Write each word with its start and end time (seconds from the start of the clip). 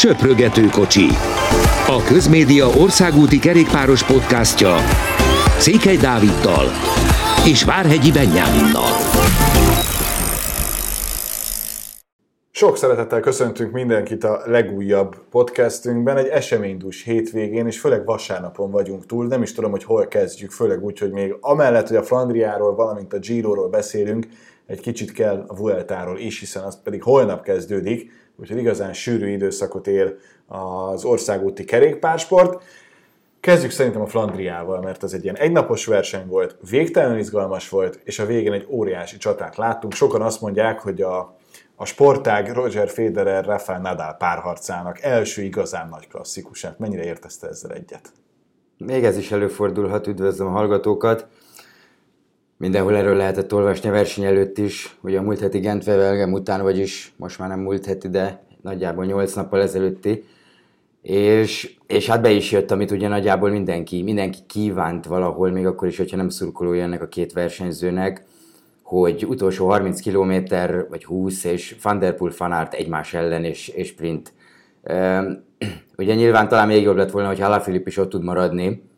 Söprögető 0.00 0.66
kocsi. 0.66 1.06
A 1.86 2.02
Közmédia 2.06 2.66
országúti 2.66 3.38
kerékpáros 3.38 4.04
podcastja 4.04 4.76
Székely 5.58 5.96
Dáviddal 5.96 6.66
és 7.46 7.64
Várhegyi 7.64 8.12
Benyáminnal. 8.12 8.90
Sok 12.50 12.76
szeretettel 12.76 13.20
köszöntünk 13.20 13.72
mindenkit 13.72 14.24
a 14.24 14.42
legújabb 14.44 15.16
podcastünkben, 15.30 16.16
egy 16.16 16.26
eseménydús 16.26 17.02
hétvégén, 17.02 17.66
és 17.66 17.80
főleg 17.80 18.04
vasárnapon 18.04 18.70
vagyunk 18.70 19.06
túl, 19.06 19.26
nem 19.26 19.42
is 19.42 19.52
tudom, 19.52 19.70
hogy 19.70 19.84
hol 19.84 20.06
kezdjük, 20.06 20.50
főleg 20.50 20.84
úgy, 20.84 20.98
hogy 20.98 21.10
még 21.10 21.36
amellett, 21.40 21.88
hogy 21.88 21.96
a 21.96 22.02
Flandriáról, 22.02 22.74
valamint 22.74 23.12
a 23.12 23.18
Giroról 23.18 23.68
beszélünk, 23.68 24.26
egy 24.66 24.80
kicsit 24.80 25.12
kell 25.12 25.44
a 25.46 25.56
Vueltáról 25.56 26.18
is, 26.18 26.40
hiszen 26.40 26.62
az 26.62 26.82
pedig 26.82 27.02
holnap 27.02 27.42
kezdődik, 27.42 28.10
úgyhogy 28.40 28.58
igazán 28.58 28.92
sűrű 28.92 29.28
időszakot 29.28 29.86
él 29.86 30.16
az 30.46 31.04
országúti 31.04 31.64
kerékpársport. 31.64 32.62
Kezdjük 33.40 33.70
szerintem 33.70 34.00
a 34.00 34.06
Flandriával, 34.06 34.80
mert 34.80 35.02
ez 35.02 35.12
egy 35.12 35.22
ilyen 35.22 35.36
egynapos 35.36 35.86
verseny 35.86 36.26
volt, 36.26 36.56
végtelenül 36.70 37.18
izgalmas 37.18 37.68
volt, 37.68 38.00
és 38.04 38.18
a 38.18 38.26
végén 38.26 38.52
egy 38.52 38.66
óriási 38.68 39.16
csatát 39.16 39.56
láttunk. 39.56 39.92
Sokan 39.92 40.22
azt 40.22 40.40
mondják, 40.40 40.80
hogy 40.80 41.02
a, 41.02 41.36
a 41.76 41.84
sportág 41.84 42.52
Roger 42.52 42.88
Federer, 42.88 43.44
Rafael 43.44 43.80
Nadal 43.80 44.14
párharcának 44.14 45.00
első 45.00 45.42
igazán 45.42 45.88
nagy 45.88 46.08
klasszikusát. 46.08 46.78
Mennyire 46.78 47.04
értezte 47.04 47.48
ezzel 47.48 47.72
egyet? 47.72 48.12
Még 48.76 49.04
ez 49.04 49.16
is 49.16 49.32
előfordulhat, 49.32 50.06
üdvözlöm 50.06 50.46
a 50.46 50.50
hallgatókat. 50.50 51.26
Mindenhol 52.60 52.96
erről 52.96 53.16
lehetett 53.16 53.54
olvasni 53.54 53.88
a 53.88 53.92
verseny 53.92 54.24
előtt 54.24 54.58
is, 54.58 54.96
hogy 55.00 55.16
a 55.16 55.22
múlt 55.22 55.40
heti 55.40 55.58
Gentve 55.58 56.26
után, 56.26 56.62
vagyis 56.62 57.12
most 57.16 57.38
már 57.38 57.48
nem 57.48 57.60
múlt 57.60 57.86
heti, 57.86 58.08
de 58.08 58.42
nagyjából 58.62 59.04
8 59.04 59.34
nappal 59.34 59.60
ezelőtti, 59.60 60.24
és, 61.02 61.76
és 61.86 62.06
hát 62.06 62.22
be 62.22 62.30
is 62.30 62.52
jött, 62.52 62.70
amit 62.70 62.90
ugye 62.90 63.08
nagyjából 63.08 63.50
mindenki, 63.50 64.02
mindenki 64.02 64.38
kívánt 64.46 65.06
valahol, 65.06 65.50
még 65.50 65.66
akkor 65.66 65.88
is, 65.88 65.96
hogyha 65.96 66.16
nem 66.16 66.28
szurkolója 66.28 66.82
ennek 66.82 67.02
a 67.02 67.08
két 67.08 67.32
versenyzőnek, 67.32 68.24
hogy 68.82 69.26
utolsó 69.28 69.66
30 69.66 70.00
km 70.00 70.54
vagy 70.88 71.04
20 71.04 71.44
és 71.44 71.76
Van 71.82 71.98
Der 71.98 72.14
Poel 72.14 72.32
Fanart 72.32 72.74
egymás 72.74 73.14
ellen 73.14 73.44
és, 73.44 73.68
és 73.68 73.88
sprint. 73.88 74.32
ugye 75.96 76.14
nyilván 76.14 76.48
talán 76.48 76.66
még 76.66 76.82
jobb 76.82 76.96
lett 76.96 77.10
volna, 77.10 77.28
hogy 77.28 77.40
Halafilip 77.40 77.86
is 77.86 77.96
ott 77.96 78.10
tud 78.10 78.24
maradni, 78.24 78.89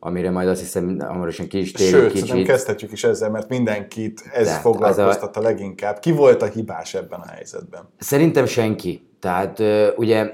amire 0.00 0.30
majd 0.30 0.48
azt 0.48 0.60
hiszem 0.60 0.98
hamarosan 1.00 1.48
ki 1.48 1.58
is 1.58 1.72
térünk 1.72 2.02
Sőt, 2.02 2.12
kicsit. 2.12 2.46
kezdhetjük 2.46 2.92
is 2.92 3.04
ezzel, 3.04 3.30
mert 3.30 3.48
mindenkit 3.48 4.22
ez 4.32 4.46
Tehát 4.46 4.60
foglalkoztat 4.60 5.36
a... 5.36 5.40
a 5.40 5.42
leginkább. 5.42 5.98
Ki 5.98 6.12
volt 6.12 6.42
a 6.42 6.46
hibás 6.46 6.94
ebben 6.94 7.20
a 7.20 7.26
helyzetben? 7.26 7.88
Szerintem 7.98 8.46
senki. 8.46 9.06
Tehát 9.20 9.62
ugye 9.96 10.30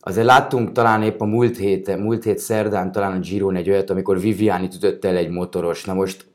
azért 0.00 0.26
láttunk 0.26 0.72
talán 0.72 1.02
épp 1.02 1.20
a 1.20 1.24
múlt 1.24 1.56
hét, 1.56 1.96
múlt 1.96 2.24
hét 2.24 2.38
szerdán 2.38 2.92
talán 2.92 3.12
a 3.12 3.18
Giron 3.18 3.56
egy 3.56 3.70
olyat, 3.70 3.90
amikor 3.90 4.20
Viviani 4.20 4.68
ütött 4.74 5.04
el 5.04 5.16
egy 5.16 5.30
motoros. 5.30 5.84
Na 5.84 5.94
most 5.94 6.26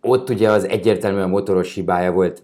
ott 0.00 0.30
ugye 0.30 0.50
az 0.50 0.68
egyértelműen 0.68 1.24
a 1.24 1.28
motoros 1.28 1.74
hibája 1.74 2.12
volt. 2.12 2.42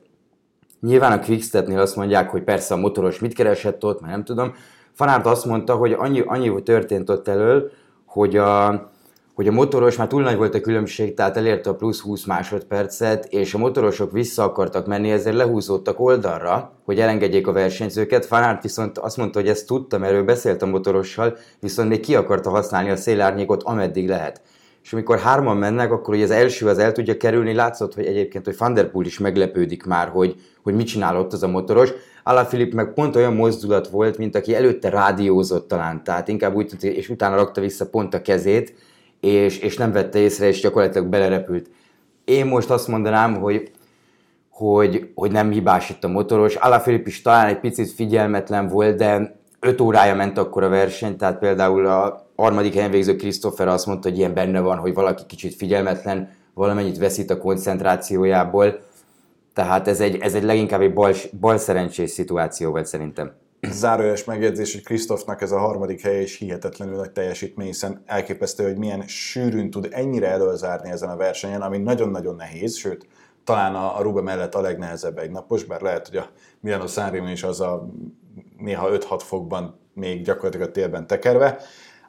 Nyilván 0.81 1.13
a 1.13 1.21
Quickstepnél 1.21 1.79
azt 1.79 1.97
mondják, 1.97 2.31
hogy 2.31 2.43
persze 2.43 2.75
a 2.75 2.77
motoros 2.77 3.19
mit 3.19 3.35
keresett 3.35 3.85
ott, 3.85 4.01
mert 4.01 4.13
nem 4.13 4.25
tudom. 4.25 4.55
Fanárt 4.93 5.27
azt 5.27 5.45
mondta, 5.45 5.75
hogy 5.75 5.93
annyi, 5.93 6.23
annyi 6.27 6.63
történt 6.63 7.11
ott 7.11 7.29
elől, 7.29 7.71
hogy 8.07 8.37
a, 8.37 8.69
hogy 9.37 9.49
a 9.49 9.53
motoros 9.53 9.97
már 9.97 10.07
túl 10.07 10.23
nagy 10.23 10.37
volt 10.37 10.55
a 10.55 10.61
különbség, 10.61 11.15
tehát 11.15 11.37
elérte 11.37 11.71
a 11.71 11.75
plusz 11.75 12.01
20 12.01 12.25
másodpercet, 12.25 13.25
és 13.25 13.55
a 13.55 13.59
motorosok 13.59 14.13
vissza 14.13 14.43
akartak 14.43 14.87
menni, 14.87 15.11
ezért 15.11 15.37
lehúzódtak 15.37 16.01
oldalra, 16.01 16.73
hogy 16.85 17.01
elengedjék 17.01 17.47
a 17.47 17.53
versenyzőket. 17.53 18.27
Fanart 18.27 18.63
viszont 18.63 18.99
azt 18.99 19.17
mondta, 19.17 19.41
hogy 19.41 19.49
ezt 19.49 19.67
tudtam, 19.67 20.03
erről 20.03 20.25
beszélt 20.25 20.63
a 20.63 20.67
motorossal, 20.67 21.37
viszont 21.61 21.89
még 21.89 22.01
ki 22.01 22.15
akarta 22.15 22.51
használni 22.51 22.91
a 22.91 22.97
szélárnyékot, 22.97 23.63
ameddig 23.63 24.09
lehet. 24.09 24.41
És 24.83 24.93
amikor 24.93 25.19
hárman 25.19 25.57
mennek, 25.57 25.93
akkor 25.93 26.15
hogy 26.15 26.23
az 26.23 26.31
első 26.31 26.67
az 26.67 26.79
el 26.79 26.93
tudja 26.93 27.17
kerülni, 27.17 27.55
látszott, 27.55 27.95
hogy 27.95 28.07
egyébként, 28.07 28.45
hogy 28.45 28.57
Van 28.59 28.75
der 28.75 28.91
Poel 28.91 29.07
is 29.07 29.19
meglepődik 29.19 29.85
már, 29.85 30.09
hogy, 30.09 30.35
hogy 30.63 30.75
mit 30.75 30.87
csinál 30.87 31.19
ott 31.19 31.33
az 31.33 31.43
a 31.43 31.49
motoros. 31.49 31.93
Alaphilipp 32.23 32.73
meg 32.73 32.93
pont 32.93 33.17
olyan 33.17 33.35
mozdulat 33.35 33.89
volt, 33.89 34.19
mint 34.19 34.37
aki 34.37 34.55
előtte 34.55 34.89
rádiózott 34.89 35.69
talán, 35.69 36.05
tehát 36.05 36.29
inkább 36.29 36.55
úgy 36.55 36.67
tűnt, 36.67 36.83
és 36.83 37.09
utána 37.09 37.37
rakta 37.37 37.61
vissza 37.61 37.89
pont 37.89 38.15
a 38.15 38.23
kezét, 38.23 38.75
és, 39.27 39.59
és 39.59 39.77
nem 39.77 39.93
vette 39.93 40.19
észre, 40.19 40.47
és 40.47 40.61
gyakorlatilag 40.61 41.07
belerepült. 41.07 41.71
Én 42.25 42.47
most 42.47 42.71
azt 42.71 42.89
mondanám, 42.89 43.35
hogy, 43.35 43.71
hogy, 44.51 45.11
hogy 45.15 45.31
nem 45.31 45.51
hibás 45.51 45.91
itt 45.91 46.05
a 46.05 46.09
motoros. 46.09 46.55
Alaphilipp 46.55 47.07
is 47.07 47.23
talán 47.23 47.47
egy 47.47 47.61
picit 47.61 47.91
figyelmetlen 47.91 48.69
volt, 48.69 48.97
de 48.97 49.37
5 49.61 49.81
órája 49.81 50.15
ment 50.15 50.39
akkor 50.39 50.63
a 50.63 50.69
verseny, 50.69 51.17
tehát 51.17 51.39
például 51.39 51.87
a 51.87 52.27
harmadik 52.37 52.75
helyen 52.75 52.91
végző 52.91 53.17
Christopher 53.17 53.69
azt 53.69 53.87
mondta, 53.87 54.09
hogy 54.09 54.19
ilyen 54.19 54.35
benne 54.35 54.61
van, 54.61 54.79
hogy 54.79 54.95
valaki 54.95 55.23
kicsit 55.27 55.55
figyelmetlen, 55.55 56.31
valamennyit 56.55 56.99
veszít 56.99 57.31
a 57.31 57.39
koncentrációjából. 57.39 58.81
Tehát 59.55 59.89
ez 59.89 60.01
egy, 60.01 60.17
ez 60.21 60.35
egy 60.35 60.43
leginkább 60.43 60.81
egy 60.81 60.93
bal, 60.93 61.15
bal 61.41 61.59
szerencsés 61.59 62.11
szituáció 62.11 62.71
volt 62.71 62.87
szerintem 62.87 63.33
zárójeles 63.61 64.25
megjegyzés, 64.25 64.73
hogy 64.73 64.85
Krisztofnak 64.85 65.43
ez 65.43 65.53
a 65.53 65.59
harmadik 65.59 66.01
helye 66.01 66.21
is 66.21 66.37
hihetetlenül 66.39 66.97
nagy 66.97 67.11
teljesítmény, 67.11 67.67
hiszen 67.67 68.03
elképesztő, 68.07 68.65
hogy 68.65 68.77
milyen 68.77 69.03
sűrűn 69.07 69.71
tud 69.71 69.89
ennyire 69.91 70.29
előzárni 70.29 70.91
ezen 70.91 71.09
a 71.09 71.17
versenyen, 71.17 71.63
ami 71.63 71.79
nagyon-nagyon 71.79 72.37
nehéz, 72.37 72.77
sőt, 72.77 73.07
talán 73.45 73.75
a, 73.75 73.99
a 73.99 74.03
Ruba 74.03 74.23
mellett 74.23 74.55
a 74.55 74.61
legnehezebb 74.61 75.19
egy 75.19 75.31
napos, 75.31 75.65
bár 75.65 75.81
lehet, 75.81 76.09
hogy 76.09 76.17
a 76.17 76.31
Milano 76.61 76.87
Sanremo 76.87 77.29
is 77.29 77.43
az 77.43 77.61
a 77.61 77.89
néha 78.59 78.89
5-6 78.91 79.21
fokban 79.23 79.79
még 79.95 80.23
gyakorlatilag 80.23 80.69
a 80.69 80.73
térben 80.73 81.07
tekerve. 81.07 81.59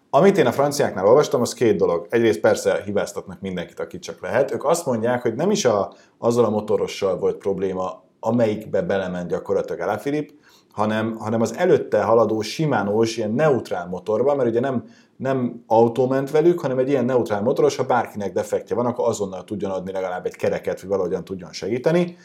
Amit 0.09 0.37
én 0.37 0.45
a 0.45 0.51
franciáknál 0.51 1.05
olvastam, 1.05 1.41
az 1.41 1.53
két 1.53 1.77
dolog. 1.77 2.07
Egyrészt 2.09 2.39
persze 2.39 2.81
hibáztatnak 2.85 3.41
mindenkit, 3.41 3.79
akit 3.79 4.01
csak 4.01 4.21
lehet. 4.21 4.51
Ők 4.51 4.65
azt 4.65 4.85
mondják, 4.85 5.21
hogy 5.21 5.35
nem 5.35 5.51
is 5.51 5.65
a, 5.65 5.93
azzal 6.17 6.45
a 6.45 6.49
motorossal 6.49 7.17
volt 7.17 7.37
probléma, 7.37 8.03
amelyikbe 8.19 8.81
belement 8.81 9.29
gyakorlatilag 9.29 9.81
Alaphilipp, 9.81 10.29
hanem, 10.77 11.15
hanem 11.15 11.41
az 11.41 11.55
előtte 11.55 12.03
haladó 12.03 12.41
simánós 12.41 13.17
ilyen 13.17 13.31
neutrál 13.31 13.87
motorban, 13.87 14.35
mert 14.35 14.49
ugye 14.49 14.59
nem, 14.59 14.83
nem 15.15 15.63
autó 15.67 16.07
ment 16.07 16.31
velük, 16.31 16.59
hanem 16.59 16.77
egy 16.77 16.89
ilyen 16.89 17.05
neutrál 17.05 17.41
motoros, 17.41 17.75
ha 17.75 17.83
bárkinek 17.83 18.33
defektje 18.33 18.75
van, 18.75 18.85
akkor 18.85 19.07
azonnal 19.07 19.43
tudjon 19.43 19.71
adni 19.71 19.91
legalább 19.91 20.25
egy 20.25 20.35
kereket, 20.35 20.79
hogy 20.79 20.89
valahogyan 20.89 21.23
tudjon 21.23 21.51
segíteni, 21.51 22.17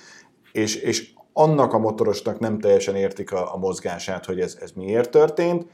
és, 0.52 0.76
és 0.76 1.12
annak 1.32 1.72
a 1.72 1.78
motorosnak 1.78 2.38
nem 2.38 2.58
teljesen 2.58 2.94
értik 2.94 3.32
a, 3.32 3.54
a 3.54 3.58
mozgását, 3.58 4.24
hogy 4.24 4.40
ez, 4.40 4.58
ez 4.60 4.70
miért 4.70 5.10
történt, 5.10 5.66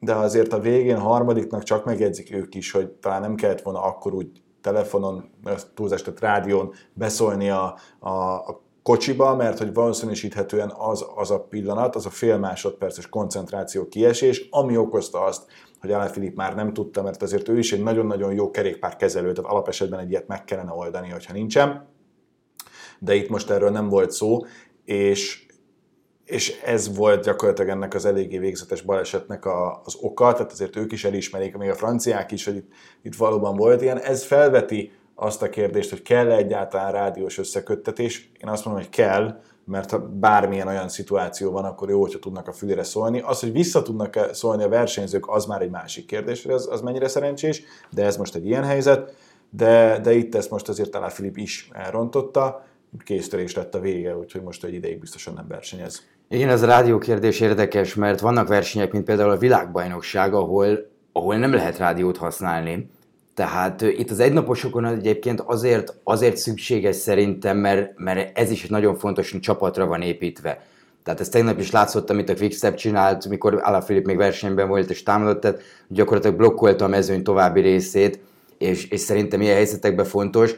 de 0.00 0.14
azért 0.14 0.52
a 0.52 0.60
végén 0.60 0.98
harmadiknak 0.98 1.62
csak 1.62 1.84
megjegyzik 1.84 2.34
ők 2.34 2.54
is, 2.54 2.70
hogy 2.70 2.88
talán 2.88 3.20
nem 3.20 3.34
kellett 3.34 3.62
volna 3.62 3.82
akkor 3.82 4.14
úgy 4.14 4.28
telefonon, 4.60 5.30
túlzást, 5.74 6.20
rádión 6.20 6.72
beszólni 6.92 7.50
a, 7.50 7.76
a, 7.98 8.10
a 8.34 8.65
kocsiba, 8.86 9.34
mert 9.34 9.58
hogy 9.58 9.72
valószínűsíthetően 9.72 10.72
az, 10.76 11.06
az 11.14 11.30
a 11.30 11.40
pillanat, 11.40 11.96
az 11.96 12.06
a 12.06 12.10
fél 12.10 12.38
másodperces 12.38 13.08
koncentráció 13.08 13.88
kiesés, 13.88 14.48
ami 14.50 14.76
okozta 14.76 15.24
azt, 15.24 15.46
hogy 15.80 15.92
Alain 15.92 16.10
Filip 16.10 16.36
már 16.36 16.54
nem 16.54 16.72
tudta, 16.72 17.02
mert 17.02 17.22
azért 17.22 17.48
ő 17.48 17.58
is 17.58 17.72
egy 17.72 17.82
nagyon-nagyon 17.82 18.32
jó 18.32 18.50
kerékpárkezelő, 18.50 19.32
tehát 19.32 19.50
alapesetben 19.50 19.98
egy 19.98 20.10
ilyet 20.10 20.26
meg 20.26 20.44
kellene 20.44 20.72
oldani, 20.72 21.08
hogyha 21.08 21.32
nincsen. 21.32 21.88
De 22.98 23.14
itt 23.14 23.28
most 23.28 23.50
erről 23.50 23.70
nem 23.70 23.88
volt 23.88 24.10
szó, 24.10 24.38
és, 24.84 25.46
és 26.24 26.60
ez 26.64 26.96
volt 26.96 27.24
gyakorlatilag 27.24 27.70
ennek 27.70 27.94
az 27.94 28.04
eléggé 28.04 28.38
végzetes 28.38 28.82
balesetnek 28.82 29.44
a, 29.44 29.80
az 29.84 29.96
oka, 30.00 30.32
tehát 30.32 30.52
azért 30.52 30.76
ők 30.76 30.92
is 30.92 31.04
elismerik, 31.04 31.56
még 31.56 31.70
a 31.70 31.74
franciák 31.74 32.32
is, 32.32 32.44
hogy 32.44 32.56
itt, 32.56 32.68
itt 33.02 33.16
valóban 33.16 33.56
volt 33.56 33.82
ilyen. 33.82 33.98
Ez 33.98 34.24
felveti 34.24 34.92
azt 35.18 35.42
a 35.42 35.48
kérdést, 35.48 35.90
hogy 35.90 36.02
kell-e 36.02 36.36
egyáltalán 36.36 36.92
rádiós 36.92 37.38
összeköttetés. 37.38 38.30
Én 38.42 38.48
azt 38.48 38.64
mondom, 38.64 38.82
hogy 38.82 38.92
kell, 38.92 39.40
mert 39.64 39.90
ha 39.90 39.98
bármilyen 39.98 40.68
olyan 40.68 40.88
szituáció 40.88 41.50
van, 41.50 41.64
akkor 41.64 41.90
jó, 41.90 42.00
hogyha 42.00 42.18
tudnak 42.18 42.48
a 42.48 42.52
fülére 42.52 42.82
szólni. 42.82 43.20
Az, 43.20 43.40
hogy 43.40 43.52
vissza 43.52 43.82
tudnak 43.82 44.16
-e 44.16 44.32
szólni 44.32 44.62
a 44.62 44.68
versenyzők, 44.68 45.28
az 45.28 45.46
már 45.46 45.62
egy 45.62 45.70
másik 45.70 46.06
kérdés, 46.06 46.42
hogy 46.42 46.52
az, 46.52 46.68
az 46.70 46.80
mennyire 46.80 47.08
szerencsés, 47.08 47.62
de 47.90 48.04
ez 48.04 48.16
most 48.16 48.34
egy 48.34 48.46
ilyen 48.46 48.64
helyzet. 48.64 49.14
De, 49.50 49.98
de 50.02 50.12
itt 50.12 50.34
ezt 50.34 50.50
most 50.50 50.68
azért 50.68 50.90
talán 50.90 51.10
Filip 51.10 51.36
is 51.36 51.68
elrontotta, 51.72 52.64
késztörés 53.04 53.54
lett 53.54 53.74
a 53.74 53.80
vége, 53.80 54.16
úgyhogy 54.16 54.42
most 54.42 54.64
egy 54.64 54.74
ideig 54.74 54.98
biztosan 54.98 55.34
nem 55.34 55.46
versenyez. 55.48 56.06
Igen, 56.28 56.48
ez 56.48 56.62
a 56.62 56.66
rádió 56.66 56.98
kérdés 56.98 57.40
érdekes, 57.40 57.94
mert 57.94 58.20
vannak 58.20 58.48
versenyek, 58.48 58.92
mint 58.92 59.04
például 59.04 59.30
a 59.30 59.36
világbajnokság, 59.36 60.34
ahol, 60.34 60.78
ahol 61.12 61.36
nem 61.36 61.54
lehet 61.54 61.78
rádiót 61.78 62.16
használni, 62.16 62.90
tehát 63.36 63.82
itt 63.82 64.10
az 64.10 64.20
egynaposokon 64.20 64.84
egyébként 64.84 65.40
azért, 65.40 65.94
azért 66.04 66.36
szükséges 66.36 66.96
szerintem, 66.96 67.58
mert, 67.58 67.92
mert 67.96 68.38
ez 68.38 68.50
is 68.50 68.66
nagyon 68.66 68.94
fontos 68.94 69.38
csapatra 69.40 69.86
van 69.86 70.02
építve. 70.02 70.62
Tehát 71.04 71.20
ez 71.20 71.28
tegnap 71.28 71.58
is 71.58 71.70
látszott, 71.70 72.10
amit 72.10 72.28
a 72.28 72.34
Quickstep 72.34 72.74
csinált, 72.74 73.28
mikor 73.28 73.60
Alaphilipp 73.62 74.04
még 74.04 74.16
versenyben 74.16 74.68
volt 74.68 74.90
és 74.90 75.02
támadott, 75.02 75.40
tehát 75.40 75.60
gyakorlatilag 75.88 76.36
blokkolta 76.36 76.84
a 76.84 76.88
mezőny 76.88 77.22
további 77.22 77.60
részét, 77.60 78.20
és, 78.58 78.88
és 78.88 79.00
szerintem 79.00 79.40
ilyen 79.40 79.54
helyzetekben 79.54 80.04
fontos. 80.04 80.54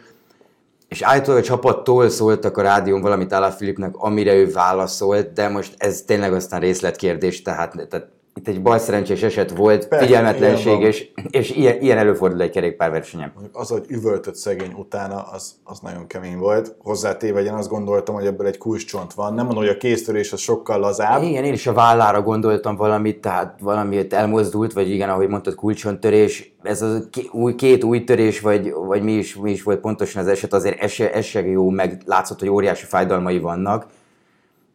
És 0.88 1.02
állítólag 1.02 1.40
a 1.40 1.44
csapattól 1.44 2.08
szóltak 2.08 2.56
a 2.56 2.62
rádión 2.62 3.00
valamit 3.00 3.32
Alaphilippnek, 3.32 3.96
amire 3.96 4.34
ő 4.34 4.50
válaszolt, 4.52 5.32
de 5.32 5.48
most 5.48 5.74
ez 5.76 6.02
tényleg 6.02 6.32
aztán 6.32 6.60
részletkérdés, 6.60 7.42
tehát, 7.42 7.86
tehát 7.88 8.08
itt 8.38 8.48
egy 8.48 8.62
balszerencsés 8.62 9.22
eset 9.22 9.50
volt, 9.50 9.88
Persze, 9.88 10.04
figyelmetlenség, 10.04 10.78
ilyen 10.78 10.82
és, 10.82 11.10
és 11.30 11.50
ilyen, 11.50 11.80
ilyen 11.80 11.98
előfordul 11.98 12.40
egy 12.42 12.50
kerékpárversenyen. 12.50 13.32
Az, 13.52 13.68
hogy 13.68 13.84
üvöltött 13.88 14.34
szegény 14.34 14.72
utána, 14.76 15.22
az, 15.22 15.54
az 15.64 15.78
nagyon 15.80 16.06
kemény 16.06 16.38
volt. 16.38 16.74
Hozzátéve, 16.78 17.42
én 17.42 17.52
azt 17.52 17.68
gondoltam, 17.68 18.14
hogy 18.14 18.26
ebből 18.26 18.46
egy 18.46 18.58
kulcscsont 18.58 19.14
van. 19.14 19.34
Nem 19.34 19.44
mondom, 19.44 19.64
hogy 19.64 19.72
a 19.72 19.76
kéztörés 19.76 20.32
az 20.32 20.40
sokkal 20.40 20.78
lazább. 20.78 21.22
Igen, 21.22 21.44
én 21.44 21.52
is 21.52 21.66
a 21.66 21.72
vállára 21.72 22.22
gondoltam 22.22 22.76
valamit, 22.76 23.20
tehát 23.20 23.58
valamit 23.60 24.12
elmozdult, 24.12 24.72
vagy 24.72 24.90
igen, 24.90 25.08
ahogy 25.08 25.28
mondtad, 25.28 25.54
kulcsontörés. 25.54 26.56
Ez 26.62 26.82
a 26.82 26.98
ké- 27.10 27.28
új, 27.32 27.54
két 27.54 27.84
új 27.84 28.04
törés, 28.04 28.40
vagy, 28.40 28.72
vagy 28.72 29.02
mi, 29.02 29.12
is, 29.12 29.36
mi 29.36 29.50
is 29.50 29.62
volt 29.62 29.80
pontosan 29.80 30.22
az 30.22 30.28
eset, 30.28 30.52
azért 30.52 30.80
ez 30.80 30.92
ez 31.12 31.24
se 31.24 31.40
jó, 31.40 31.70
meg 31.70 32.02
látszott, 32.06 32.38
hogy 32.38 32.48
óriási 32.48 32.84
fájdalmai 32.84 33.38
vannak, 33.38 33.86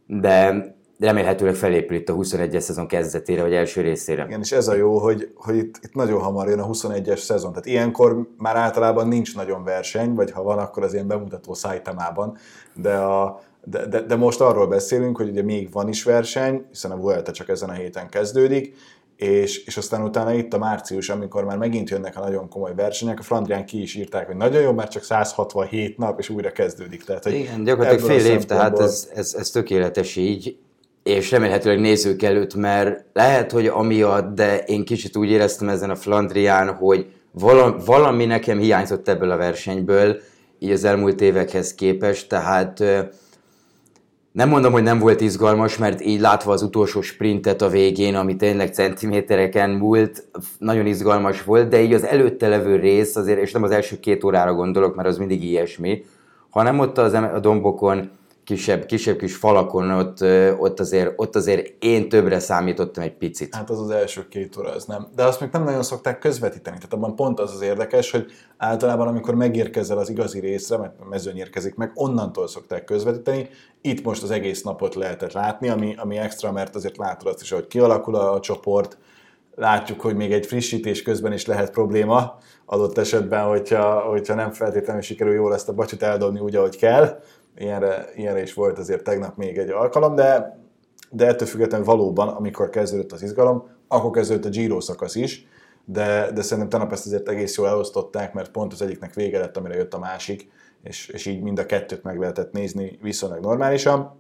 de 0.08 0.66
remélhetőleg 1.00 1.56
felépül 1.56 1.98
itt 1.98 2.10
a 2.10 2.16
21-es 2.16 2.60
szezon 2.60 2.88
kezdetére, 2.88 3.42
vagy 3.42 3.54
első 3.54 3.82
részére. 3.82 4.26
Igen, 4.26 4.40
és 4.40 4.52
ez 4.52 4.68
a 4.68 4.76
jó, 4.76 4.98
hogy, 4.98 5.32
hogy 5.36 5.56
itt, 5.56 5.80
itt 5.82 5.94
nagyon 5.94 6.22
hamar 6.22 6.48
jön 6.48 6.60
a 6.60 6.68
21-es 6.68 7.18
szezon. 7.18 7.50
Tehát 7.50 7.66
ilyenkor 7.66 8.28
már 8.38 8.56
általában 8.56 9.08
nincs 9.08 9.36
nagyon 9.36 9.64
verseny, 9.64 10.14
vagy 10.14 10.32
ha 10.32 10.44
van, 10.44 10.58
akkor 10.58 10.84
az 10.84 10.94
ilyen 10.94 11.08
bemutató 11.08 11.54
szájtamában. 11.54 12.38
De, 12.74 12.96
a, 12.96 13.42
de, 13.64 13.86
de, 13.86 14.02
de, 14.02 14.16
most 14.16 14.42
arról 14.42 14.68
beszélünk, 14.68 15.18
hogy 15.18 15.30
ugye 15.30 15.44
még 15.44 15.72
van 15.72 15.88
is 15.88 16.04
verseny, 16.04 16.66
hiszen 16.70 16.92
a 16.92 16.98
Vuelta 16.98 17.32
csak 17.32 17.50
ezen 17.50 17.70
a 17.70 17.74
héten 17.74 18.10
kezdődik, 18.10 18.76
és, 19.16 19.66
és 19.66 19.78
aztán 19.78 20.02
utána 20.02 20.34
itt 20.34 20.54
a 20.54 20.58
március, 20.58 21.10
amikor 21.10 21.44
már 21.44 21.58
megint 21.58 21.90
jönnek 21.90 22.18
a 22.18 22.20
nagyon 22.20 22.50
komoly 22.50 22.74
versenyek, 22.76 23.20
a 23.20 23.24
Flandrián 23.24 23.66
ki 23.66 23.82
is 23.82 23.96
írták, 23.96 24.26
hogy 24.26 24.36
nagyon 24.36 24.62
jó, 24.62 24.72
mert 24.72 24.92
csak 24.92 25.04
167 25.04 25.98
nap, 25.98 26.20
és 26.20 26.30
újra 26.30 26.52
kezdődik. 26.52 27.04
Tehát, 27.04 27.24
hogy 27.24 27.34
Igen, 27.34 27.64
gyakorlatilag 27.64 28.10
fél 28.10 28.26
év, 28.26 28.46
tehát 28.46 28.80
ez, 28.80 29.10
ez, 29.14 29.36
ez 29.38 29.50
tökéletes 29.50 30.16
így, 30.16 30.58
és 31.04 31.32
remélhetőleg 31.32 31.80
nézők 31.80 32.22
előtt, 32.22 32.56
mert 32.56 33.06
lehet, 33.14 33.52
hogy 33.52 33.68
amiatt, 33.68 34.36
de 34.36 34.58
én 34.58 34.86
kicsit 34.86 35.18
úgy 35.18 35.30
éreztem 35.30 35.70
ezen 35.70 35.90
a 35.90 35.96
Flandrián, 35.96 36.74
hogy 36.74 37.06
valami, 37.86 38.26
nekem 38.26 38.60
hiányzott 38.60 39.08
ebből 39.08 39.32
a 39.32 39.38
versenyből, 39.38 40.18
így 40.60 40.72
az 40.72 40.84
elmúlt 40.84 41.22
évekhez 41.22 41.76
képest, 41.76 42.30
tehát 42.30 42.84
nem 44.32 44.50
mondom, 44.50 44.72
hogy 44.72 44.84
nem 44.84 45.00
volt 45.00 45.22
izgalmas, 45.22 45.78
mert 45.78 46.06
így 46.06 46.20
látva 46.20 46.52
az 46.52 46.62
utolsó 46.62 47.02
sprintet 47.02 47.62
a 47.62 47.70
végén, 47.70 48.16
ami 48.16 48.36
tényleg 48.36 48.74
centimétereken 48.74 49.70
múlt, 49.70 50.26
nagyon 50.58 50.86
izgalmas 50.86 51.44
volt, 51.44 51.68
de 51.68 51.82
így 51.82 51.94
az 51.94 52.04
előtte 52.04 52.48
levő 52.48 52.76
rész 52.76 53.16
azért, 53.16 53.40
és 53.40 53.52
nem 53.52 53.64
az 53.64 53.72
első 53.72 54.00
két 54.00 54.24
órára 54.24 54.54
gondolok, 54.54 54.96
mert 54.96 55.08
az 55.08 55.18
mindig 55.18 55.44
ilyesmi, 55.44 56.04
hanem 56.50 56.80
ott 56.80 56.98
az, 56.98 57.14
a 57.14 57.40
dombokon, 57.40 58.10
kisebb, 58.44 58.86
kisebb 58.86 59.18
kis 59.18 59.36
falakon, 59.36 59.92
ott, 59.92 60.22
ott, 60.60 60.80
azért, 60.80 61.14
ott 61.16 61.36
azért 61.36 61.84
én 61.84 62.10
többre 62.10 62.40
számítottam 62.40 63.04
egy 63.04 63.18
picit. 63.18 63.56
Hát 63.56 63.70
az 63.70 63.80
az 63.80 63.90
első 63.90 64.28
két 64.28 64.58
óra, 64.58 64.70
az 64.70 64.86
nem. 64.86 65.08
De 65.16 65.24
azt 65.24 65.40
még 65.40 65.50
nem 65.52 65.64
nagyon 65.64 65.84
szokták 65.84 66.20
közvetíteni. 66.20 66.76
Tehát 66.76 66.94
abban 66.94 67.16
pont 67.16 67.40
az 67.40 67.54
az 67.54 67.62
érdekes, 67.62 68.12
hogy 68.12 68.26
általában 68.58 69.08
amikor 69.08 69.36
megérkezel 69.36 69.98
az 69.98 70.10
igazi 70.10 70.40
részre, 70.40 70.78
mert 70.78 71.00
a 71.00 71.06
mezőny 71.06 71.38
érkezik 71.38 71.76
meg, 71.76 71.92
onnantól 71.96 72.48
szokták 72.48 72.84
közvetíteni. 72.84 73.50
Itt 73.82 74.04
most 74.04 74.24
az 74.24 74.32
egész 74.32 74.64
napot 74.64 74.96
lehetett 74.96 75.32
látni, 75.32 75.70
ami, 75.70 75.96
ami 75.98 76.18
extra, 76.18 76.52
mert 76.52 76.76
azért 76.76 76.98
látod 76.98 77.28
azt 77.28 77.42
is, 77.42 77.52
hogy 77.52 77.68
kialakul 77.68 78.16
a, 78.16 78.34
a 78.34 78.40
csoport, 78.40 78.98
látjuk, 79.56 80.02
hogy 80.02 80.16
még 80.16 80.32
egy 80.32 80.46
frissítés 80.46 81.02
közben 81.02 81.34
is 81.34 81.46
lehet 81.46 81.72
probléma, 81.72 82.38
adott 82.66 82.98
esetben, 82.98 83.44
hogyha, 83.44 84.00
hogyha 84.00 84.36
nem 84.36 84.52
feltétlenül 84.52 85.02
sikerül 85.02 85.34
jól 85.34 85.54
ezt 85.54 85.70
a 85.70 85.74
bacsit 85.74 86.04
eldobni 86.04 86.40
úgy, 86.40 86.56
ahogy 86.56 86.78
kell. 86.78 87.20
Ilyenre, 87.58 88.06
ilyenre 88.16 88.42
is 88.42 88.54
volt 88.54 88.78
azért 88.78 89.04
tegnap 89.04 89.38
még 89.38 89.58
egy 89.58 89.70
alkalom, 89.70 90.16
de 90.16 90.62
de 91.14 91.28
ettől 91.28 91.48
függetlenül 91.48 91.86
valóban, 91.86 92.28
amikor 92.28 92.70
kezdődött 92.70 93.12
az 93.12 93.22
izgalom, 93.22 93.70
akkor 93.88 94.12
kezdődött 94.12 94.46
a 94.46 94.50
Giro 94.50 94.82
szakasz 94.82 95.16
is, 95.16 95.48
de, 95.86 96.32
de 96.32 96.42
szerintem 96.42 96.70
tegnap 96.70 96.92
ezt 96.92 97.06
azért 97.06 97.30
egész 97.30 97.58
jól 97.58 97.68
elosztották, 97.68 98.34
mert 98.34 98.52
pont 98.52 98.74
az 98.74 98.82
egyiknek 98.82 99.14
vége 99.14 99.40
lett, 99.40 99.58
amire 99.58 99.76
jött 99.76 99.94
a 99.94 100.00
másik, 100.00 100.52
és, 100.84 101.08
és 101.08 101.26
így 101.26 101.42
mind 101.42 101.60
a 101.60 101.66
kettőt 101.66 102.04
meg 102.04 102.20
lehetett 102.20 102.52
nézni 102.52 102.98
viszonylag 103.02 103.40
normálisan, 103.40 104.20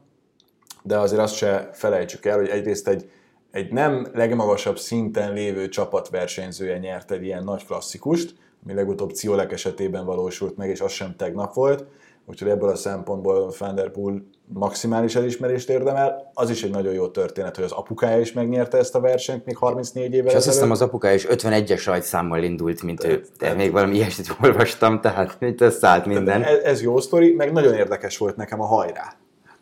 de 0.83 0.97
azért 0.97 1.21
azt 1.21 1.35
se 1.35 1.69
felejtsük 1.71 2.25
el, 2.25 2.37
hogy 2.37 2.47
egyrészt 2.47 2.87
egy, 2.87 3.11
egy 3.51 3.71
nem 3.71 4.07
legmagasabb 4.13 4.77
szinten 4.77 5.33
lévő 5.33 5.69
csapat 5.69 6.09
versenyzője 6.09 6.77
nyert 6.77 7.11
egy 7.11 7.23
ilyen 7.23 7.43
nagy 7.43 7.65
klasszikust, 7.65 8.35
ami 8.63 8.73
legutóbb 8.73 9.11
Ciolek 9.11 9.51
esetében 9.51 10.05
valósult 10.05 10.57
meg, 10.57 10.69
és 10.69 10.81
az 10.81 10.91
sem 10.91 11.15
tegnap 11.15 11.53
volt, 11.53 11.85
úgyhogy 12.25 12.49
ebből 12.49 12.69
a 12.69 12.75
szempontból 12.75 13.53
Van 13.59 13.75
der 13.75 13.91
Poel 13.91 14.23
maximális 14.47 15.15
elismerést 15.15 15.69
érdemel. 15.69 16.31
Az 16.33 16.49
is 16.49 16.63
egy 16.63 16.71
nagyon 16.71 16.93
jó 16.93 17.07
történet, 17.07 17.55
hogy 17.55 17.65
az 17.65 17.71
apukája 17.71 18.19
is 18.19 18.33
megnyerte 18.33 18.77
ezt 18.77 18.95
a 18.95 18.99
versenyt 18.99 19.45
még 19.45 19.57
34 19.57 20.13
évvel 20.13 20.29
És 20.29 20.35
azt 20.35 20.45
hiszem 20.45 20.71
az 20.71 20.81
apukája 20.81 21.15
is 21.15 21.27
51-es 21.29 21.81
rajtszámmal 21.85 22.43
indult, 22.43 22.83
mint 22.83 23.03
ő. 23.03 23.25
De 23.37 23.53
még 23.53 23.71
valami 23.71 23.95
ilyesmit 23.95 24.35
olvastam, 24.41 25.01
tehát 25.01 25.37
itt 25.39 25.61
összeállt 25.61 26.05
minden. 26.05 26.43
Ez, 26.43 26.63
ez 26.63 26.81
jó 26.81 26.99
sztori, 26.99 27.33
meg 27.33 27.51
nagyon 27.51 27.73
érdekes 27.73 28.17
volt 28.17 28.35
nekem 28.35 28.61
a 28.61 28.65
hajrá. 28.65 29.15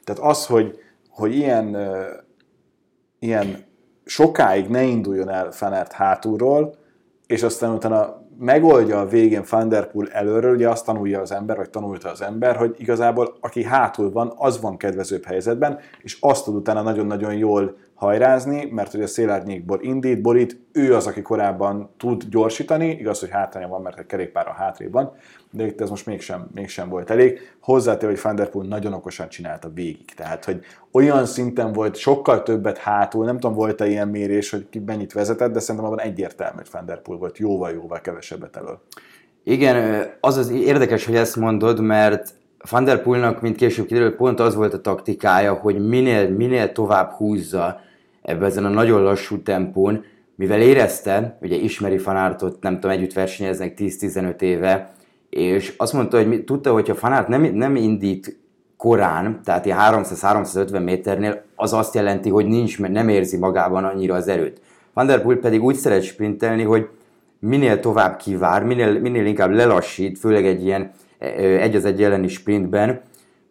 Tehát 0.03 0.21
az, 0.21 0.45
hogy, 0.45 0.79
hogy 1.09 1.35
ilyen, 1.35 1.77
ilyen 3.19 3.65
sokáig 4.05 4.67
ne 4.67 4.83
induljon 4.83 5.29
el 5.29 5.51
Fenert 5.51 5.91
hátulról, 5.91 6.75
és 7.27 7.43
aztán 7.43 7.73
utána 7.73 8.20
megoldja 8.43 8.99
a 8.99 9.07
végén 9.07 9.43
Van 9.49 9.69
der 9.69 9.91
Poel 9.91 10.07
előről, 10.07 10.53
ugye 10.53 10.69
azt 10.69 10.85
tanulja 10.85 11.21
az 11.21 11.31
ember, 11.31 11.57
vagy 11.57 11.69
tanulta 11.69 12.09
az 12.09 12.21
ember, 12.21 12.55
hogy 12.55 12.75
igazából 12.77 13.33
aki 13.39 13.63
hátul 13.63 14.11
van, 14.11 14.33
az 14.37 14.61
van 14.61 14.77
kedvezőbb 14.77 15.23
helyzetben, 15.23 15.79
és 16.01 16.17
azt 16.19 16.43
tud 16.43 16.55
utána 16.55 16.81
nagyon-nagyon 16.81 17.33
jól 17.33 17.75
hajrázni, 18.01 18.69
mert 18.71 18.91
hogy 18.91 19.01
a 19.01 19.07
szélárnyékból 19.07 19.79
indít, 19.81 20.21
borít, 20.21 20.59
ő 20.71 20.95
az, 20.95 21.07
aki 21.07 21.21
korábban 21.21 21.89
tud 21.97 22.23
gyorsítani, 22.29 22.89
igaz, 22.89 23.19
hogy 23.19 23.29
hátránya 23.29 23.67
van, 23.67 23.81
mert 23.81 23.99
egy 23.99 24.05
kerékpár 24.05 24.47
a 24.47 24.51
hátrébb 24.51 24.91
van, 24.91 25.11
de 25.51 25.65
itt 25.65 25.81
ez 25.81 25.89
most 25.89 26.05
mégsem, 26.05 26.47
mégsem 26.53 26.89
volt 26.89 27.09
elég. 27.09 27.39
Hozzátéve, 27.59 28.11
hogy 28.11 28.21
Van 28.21 28.35
der 28.35 28.49
Poel 28.49 28.67
nagyon 28.67 28.93
okosan 28.93 29.29
csinálta 29.29 29.69
végig, 29.73 30.13
tehát, 30.15 30.45
hogy 30.45 30.59
olyan 30.91 31.25
szinten 31.25 31.73
volt, 31.73 31.95
sokkal 31.95 32.43
többet 32.43 32.77
hátul, 32.77 33.25
nem 33.25 33.39
tudom, 33.39 33.55
volt-e 33.55 33.87
ilyen 33.87 34.07
mérés, 34.07 34.49
hogy 34.49 34.69
ki 34.69 34.79
mennyit 34.79 35.13
vezetett, 35.13 35.51
de 35.51 35.59
szerintem 35.59 35.85
abban 35.85 36.05
egyértelmű, 36.05 36.57
hogy 36.57 36.69
Van 36.71 36.85
der 36.85 37.01
Poel 37.01 37.17
volt 37.17 37.37
jóval-jóval 37.37 38.01
kevesebbet 38.01 38.55
elől. 38.55 38.81
Igen, 39.43 40.05
az 40.19 40.37
az 40.37 40.49
érdekes, 40.49 41.05
hogy 41.05 41.15
ezt 41.15 41.35
mondod, 41.35 41.81
mert 41.81 42.33
Van 42.69 42.83
der 42.83 43.01
Poelnak, 43.01 43.41
mint 43.41 43.55
később 43.55 43.85
kiderült, 43.85 44.15
pont 44.15 44.39
az 44.39 44.55
volt 44.55 44.73
a 44.73 44.81
taktikája, 44.81 45.53
hogy 45.53 45.87
minél, 45.87 46.29
minél 46.29 46.71
tovább 46.71 47.11
húzza 47.11 47.89
ebbe 48.21 48.45
ezen 48.45 48.65
a 48.65 48.69
nagyon 48.69 49.01
lassú 49.01 49.41
tempón, 49.41 50.03
mivel 50.35 50.61
érezte, 50.61 51.37
ugye 51.41 51.55
ismeri 51.55 51.97
Fanártot, 51.97 52.61
nem 52.61 52.73
tudom, 52.73 52.91
együtt 52.91 53.13
versenyeznek 53.13 53.73
10-15 53.77 54.41
éve, 54.41 54.93
és 55.29 55.73
azt 55.77 55.93
mondta, 55.93 56.17
hogy 56.17 56.43
tudta, 56.43 56.71
hogyha 56.71 56.95
Fanárt 56.95 57.27
nem, 57.27 57.41
nem 57.41 57.75
indít 57.75 58.39
korán, 58.77 59.41
tehát 59.43 59.65
ilyen 59.65 59.77
300-350 59.81 60.83
méternél, 60.83 61.43
az 61.55 61.73
azt 61.73 61.95
jelenti, 61.95 62.29
hogy 62.29 62.45
nincs, 62.45 62.79
nem 62.79 63.09
érzi 63.09 63.37
magában 63.37 63.83
annyira 63.83 64.15
az 64.15 64.27
erőt. 64.27 64.61
Van 64.93 65.07
der 65.07 65.21
Poel 65.21 65.37
pedig 65.37 65.63
úgy 65.63 65.75
szeret 65.75 66.03
sprintelni, 66.03 66.63
hogy 66.63 66.87
minél 67.39 67.79
tovább 67.79 68.17
kivár, 68.17 68.63
minél, 68.63 68.99
minél 68.99 69.25
inkább 69.25 69.51
lelassít, 69.51 70.19
főleg 70.19 70.45
egy 70.45 70.63
ilyen 70.63 70.91
egy 71.37 71.75
az 71.75 71.85
egy 71.85 72.03
elleni 72.03 72.27
sprintben, 72.27 73.01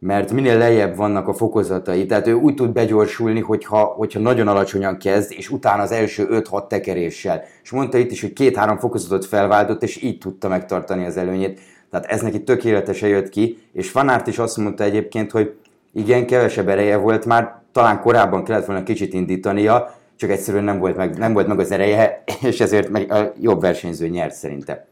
mert 0.02 0.32
minél 0.32 0.58
lejjebb 0.58 0.96
vannak 0.96 1.28
a 1.28 1.34
fokozatai. 1.34 2.06
Tehát 2.06 2.26
ő 2.26 2.32
úgy 2.32 2.54
tud 2.54 2.72
begyorsulni, 2.72 3.40
hogyha, 3.40 3.78
hogyha 3.78 4.20
nagyon 4.20 4.48
alacsonyan 4.48 4.98
kezd, 4.98 5.32
és 5.36 5.50
utána 5.50 5.82
az 5.82 5.92
első 5.92 6.28
5-6 6.30 6.66
tekeréssel. 6.66 7.44
És 7.62 7.70
mondta 7.70 7.98
itt 7.98 8.10
is, 8.10 8.20
hogy 8.20 8.32
két-három 8.32 8.78
fokozatot 8.78 9.24
felváltott, 9.24 9.82
és 9.82 10.02
így 10.02 10.18
tudta 10.18 10.48
megtartani 10.48 11.04
az 11.04 11.16
előnyét. 11.16 11.60
Tehát 11.90 12.06
ez 12.06 12.20
neki 12.20 12.42
tökéletesen 12.42 13.08
jött 13.08 13.28
ki, 13.28 13.58
és 13.72 13.90
Fanárt 13.90 14.26
is 14.26 14.38
azt 14.38 14.56
mondta 14.56 14.84
egyébként, 14.84 15.30
hogy 15.30 15.54
igen, 15.92 16.26
kevesebb 16.26 16.68
ereje 16.68 16.96
volt 16.96 17.24
már, 17.24 17.62
talán 17.72 18.00
korábban 18.00 18.44
kellett 18.44 18.66
volna 18.66 18.82
kicsit 18.82 19.14
indítania, 19.14 19.94
csak 20.16 20.30
egyszerűen 20.30 20.64
nem 20.64 20.78
volt 20.78 20.96
meg, 20.96 21.18
nem 21.18 21.32
volt 21.32 21.46
meg 21.46 21.58
az 21.58 21.70
ereje, 21.70 22.22
és 22.50 22.60
ezért 22.60 22.88
meg 22.88 23.12
a 23.12 23.32
jobb 23.40 23.60
versenyző 23.60 24.08
nyert 24.08 24.34
szerinte. 24.34 24.86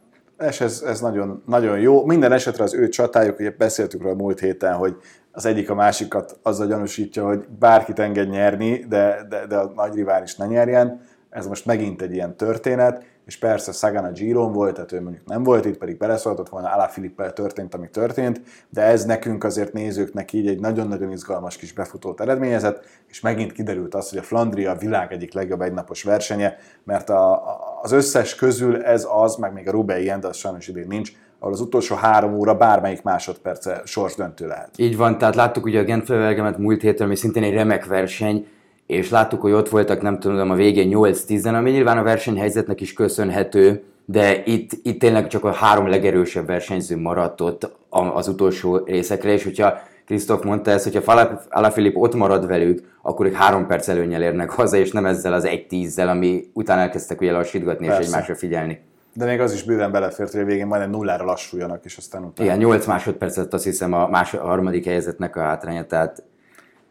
És 0.47 0.61
ez, 0.61 0.83
ez 0.87 1.01
nagyon, 1.01 1.43
nagyon 1.47 1.79
jó. 1.79 2.05
Minden 2.05 2.33
esetre 2.33 2.65
az 2.65 2.75
ő 2.75 2.89
csatájuk, 2.89 3.39
ugye 3.39 3.51
beszéltük 3.51 4.03
róla 4.03 4.15
múlt 4.15 4.41
héten, 4.41 4.75
hogy 4.75 4.97
az 5.33 5.45
egyik 5.47 5.71
a 5.71 5.75
másikat 5.75 6.39
azzal 6.43 6.67
gyanúsítja, 6.67 7.27
hogy 7.27 7.49
bárkit 7.59 7.99
enged 7.99 8.29
nyerni, 8.29 8.85
de, 8.89 9.27
de, 9.29 9.47
de 9.47 9.57
a 9.57 9.73
nagy 9.75 9.95
rivális 9.95 10.37
ne 10.37 10.47
nyerjen. 10.47 11.01
Ez 11.31 11.47
most 11.47 11.67
megint 11.67 12.03
egy 12.03 12.13
ilyen 12.13 12.37
történet, 12.37 13.05
és 13.29 13.39
persze 13.39 13.73
Sagan 13.73 14.05
a 14.05 14.11
Giron 14.11 14.53
volt, 14.53 14.75
tehát 14.75 14.93
ő 14.93 15.03
mondjuk 15.03 15.27
nem 15.27 15.43
volt 15.43 15.65
itt, 15.65 15.79
pedig 15.79 15.97
beleszólhatott 15.97 16.49
volna, 16.49 16.73
Alá 16.73 16.87
Filippel 16.87 17.33
történt, 17.33 17.75
ami 17.75 17.89
történt, 17.89 18.41
de 18.71 18.83
ez 18.83 19.05
nekünk 19.05 19.45
azért 19.45 19.73
nézőknek 19.73 20.33
így 20.33 20.49
egy 20.49 20.61
nagyon-nagyon 20.61 21.11
izgalmas 21.11 21.57
kis 21.57 21.73
befutót 21.73 22.21
eredményezett, 22.21 22.85
és 23.09 23.21
megint 23.21 23.53
kiderült 23.53 23.95
az, 23.95 24.09
hogy 24.09 24.19
a 24.19 24.23
Flandria 24.23 24.71
a 24.71 24.77
világ 24.77 25.13
egyik 25.13 25.33
legjobb 25.33 25.61
egynapos 25.61 26.03
versenye, 26.03 26.57
mert 26.85 27.11
a, 27.11 27.33
az 27.83 27.93
összes 27.93 28.35
közül 28.35 28.83
ez 28.83 29.07
az, 29.23 29.37
meg 29.37 29.53
még 29.53 29.69
a 29.69 29.71
Roubaix 29.71 30.03
ilyen, 30.03 30.21
de 30.21 30.27
az 30.27 30.37
sajnos 30.37 30.69
idén 30.69 30.87
nincs, 30.89 31.13
ahol 31.39 31.53
az 31.53 31.61
utolsó 31.61 31.97
három 31.97 32.35
óra 32.35 32.55
bármelyik 32.55 33.03
másodperce 33.03 33.83
sorsdöntő 33.85 34.47
lehet. 34.47 34.71
Így 34.77 34.97
van, 34.97 35.19
tehát 35.19 35.35
láttuk 35.35 35.65
ugye 35.65 35.81
a 35.81 35.85
Gent 35.85 36.59
múlt 36.59 36.81
héten, 36.81 37.07
ami 37.07 37.17
szintén 37.17 37.43
egy 37.43 37.53
remek 37.53 37.87
verseny, 37.87 38.47
és 38.87 39.11
láttuk, 39.11 39.41
hogy 39.41 39.53
ott 39.53 39.69
voltak, 39.69 40.03
nem 40.03 40.19
tudom, 40.19 40.51
a 40.51 40.55
végén 40.55 40.91
8-10, 40.95 41.55
ami 41.55 41.71
nyilván 41.71 41.99
a 41.99 42.03
versenyhelyzetnek 42.03 42.81
is 42.81 42.93
köszönhető, 42.93 43.83
de 44.05 44.43
itt, 44.45 44.71
itt 44.83 45.01
tényleg 45.01 45.27
csak 45.27 45.45
a 45.45 45.53
három 45.53 45.89
legerősebb 45.89 46.47
versenyző 46.47 46.97
maradt 46.97 47.41
ott 47.41 47.71
az 47.89 48.29
utolsó 48.29 48.77
részekre, 48.85 49.33
és 49.33 49.45
hogyha 49.45 49.79
Krisztof 50.09 50.43
mondta 50.43 50.71
ezt, 50.71 50.85
hogyha 50.85 51.39
Alaphilipp 51.49 51.97
ott 51.97 52.15
marad 52.15 52.47
velük, 52.47 52.97
akkor 53.03 53.27
ők 53.27 53.35
három 53.35 53.67
perc 53.67 53.89
előnyel 53.89 54.23
érnek 54.23 54.51
haza, 54.51 54.77
és 54.77 54.91
nem 54.91 55.07
ezzel 55.07 55.33
az 55.33 55.45
egy 55.45 55.67
tízzel, 55.67 56.09
ami 56.09 56.51
utána 56.53 56.81
elkezdtek 56.81 57.21
ugye 57.21 57.33
lassítgatni 57.33 57.87
Persze. 57.87 58.01
és 58.01 58.07
egymásra 58.07 58.35
figyelni. 58.35 58.81
De 59.15 59.25
még 59.25 59.41
az 59.41 59.53
is 59.53 59.63
bőven 59.63 59.93
belefért, 59.93 60.33
hogy 60.33 60.41
a 60.41 60.45
végén 60.45 60.67
majdnem 60.67 60.91
nullára 60.91 61.25
lassuljanak, 61.25 61.85
és 61.85 61.97
aztán 61.97 62.25
utána... 62.25 62.49
Igen, 62.49 62.59
8 62.59 62.87
másodpercet 62.87 63.55
azt 63.55 63.65
hiszem 63.65 63.93
a, 63.93 64.09
más, 64.09 64.35
a 64.35 64.41
harmadik 64.47 64.85
helyzetnek 64.85 65.37
a 65.37 65.41
hátránya, 65.41 65.87
tehát 65.87 66.23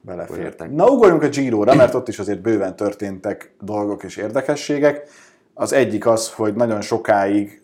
belefértek. 0.01 0.71
Na, 0.71 0.87
ugorjunk 0.87 1.23
a 1.23 1.27
Giro-ra, 1.27 1.75
mert 1.75 1.93
ott 1.93 2.07
is 2.07 2.19
azért 2.19 2.41
bőven 2.41 2.75
történtek 2.75 3.51
dolgok 3.61 4.03
és 4.03 4.17
érdekességek. 4.17 5.09
Az 5.53 5.73
egyik 5.73 6.07
az, 6.07 6.31
hogy 6.33 6.53
nagyon 6.53 6.81
sokáig 6.81 7.61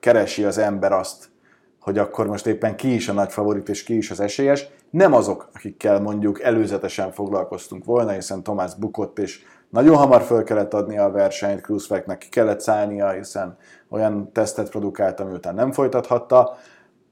keresi 0.00 0.44
az 0.44 0.58
ember 0.58 0.92
azt, 0.92 1.29
hogy 1.90 1.98
akkor 1.98 2.26
most 2.26 2.46
éppen 2.46 2.76
ki 2.76 2.94
is 2.94 3.08
a 3.08 3.12
nagy 3.12 3.32
favorit 3.32 3.68
és 3.68 3.82
ki 3.82 3.96
is 3.96 4.10
az 4.10 4.20
esélyes. 4.20 4.68
Nem 4.90 5.12
azok, 5.12 5.48
akikkel 5.54 6.00
mondjuk 6.00 6.42
előzetesen 6.42 7.12
foglalkoztunk 7.12 7.84
volna, 7.84 8.10
hiszen 8.10 8.42
Tomás 8.42 8.74
bukott, 8.74 9.18
és 9.18 9.42
nagyon 9.68 9.96
hamar 9.96 10.22
föl 10.22 10.42
kellett 10.42 10.74
adni 10.74 10.98
a 10.98 11.10
versenyt, 11.10 11.60
Kruzfeknek 11.60 12.18
ki 12.18 12.28
kellett 12.28 12.60
szállnia, 12.60 13.10
hiszen 13.10 13.56
olyan 13.88 14.32
tesztet 14.32 14.70
produkált, 14.70 15.20
ami 15.20 15.32
után 15.32 15.54
nem 15.54 15.72
folytathatta. 15.72 16.56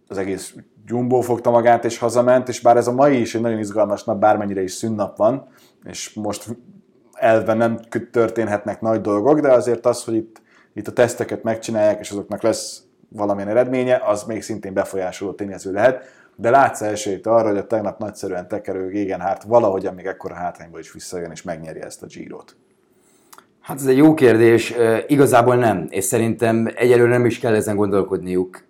Az 0.08 0.18
egész 0.18 0.54
Jumbo 0.86 1.20
fogta 1.20 1.50
magát 1.50 1.84
és 1.84 1.98
hazament, 1.98 2.48
és 2.48 2.60
bár 2.60 2.76
ez 2.76 2.86
a 2.86 2.92
mai 2.92 3.20
is 3.20 3.34
egy 3.34 3.40
nagyon 3.40 3.58
izgalmas 3.58 4.04
nap, 4.04 4.18
bármennyire 4.18 4.62
is 4.62 4.72
szünnap 4.72 5.16
van, 5.16 5.46
és 5.84 6.14
most 6.14 6.46
elven 7.12 7.56
nem 7.56 7.80
történhetnek 8.10 8.80
nagy 8.80 9.00
dolgok, 9.00 9.40
de 9.40 9.52
azért 9.52 9.86
az, 9.86 10.04
hogy 10.04 10.14
itt, 10.14 10.40
itt 10.72 10.88
a 10.88 10.92
teszteket 10.92 11.42
megcsinálják, 11.42 12.00
és 12.00 12.10
azoknak 12.10 12.42
lesz 12.42 12.87
valamilyen 13.08 13.48
eredménye, 13.48 14.02
az 14.06 14.22
még 14.22 14.42
szintén 14.42 14.72
befolyásoló 14.72 15.32
tényező 15.32 15.72
lehet. 15.72 16.16
De 16.36 16.50
látsz 16.50 16.80
esélyt 16.80 17.26
arra, 17.26 17.48
hogy 17.48 17.58
a 17.58 17.66
tegnap 17.66 17.98
nagyszerűen 17.98 18.48
tekerő 18.48 18.88
Gegenhárt 18.88 19.42
valahogy 19.42 19.90
még 19.96 20.06
ekkora 20.06 20.34
hátrányból 20.34 20.80
is 20.80 20.92
visszajön 20.92 21.30
és 21.30 21.42
megnyeri 21.42 21.80
ezt 21.80 22.02
a 22.02 22.06
Girot. 22.06 22.56
Hát 23.60 23.76
ez 23.76 23.86
egy 23.86 23.96
jó 23.96 24.14
kérdés. 24.14 24.74
Igazából 25.06 25.56
nem, 25.56 25.86
és 25.90 26.04
szerintem 26.04 26.68
egyelőre 26.74 27.10
nem 27.10 27.26
is 27.26 27.38
kell 27.38 27.54
ezen 27.54 27.76
gondolkodniuk. 27.76 28.64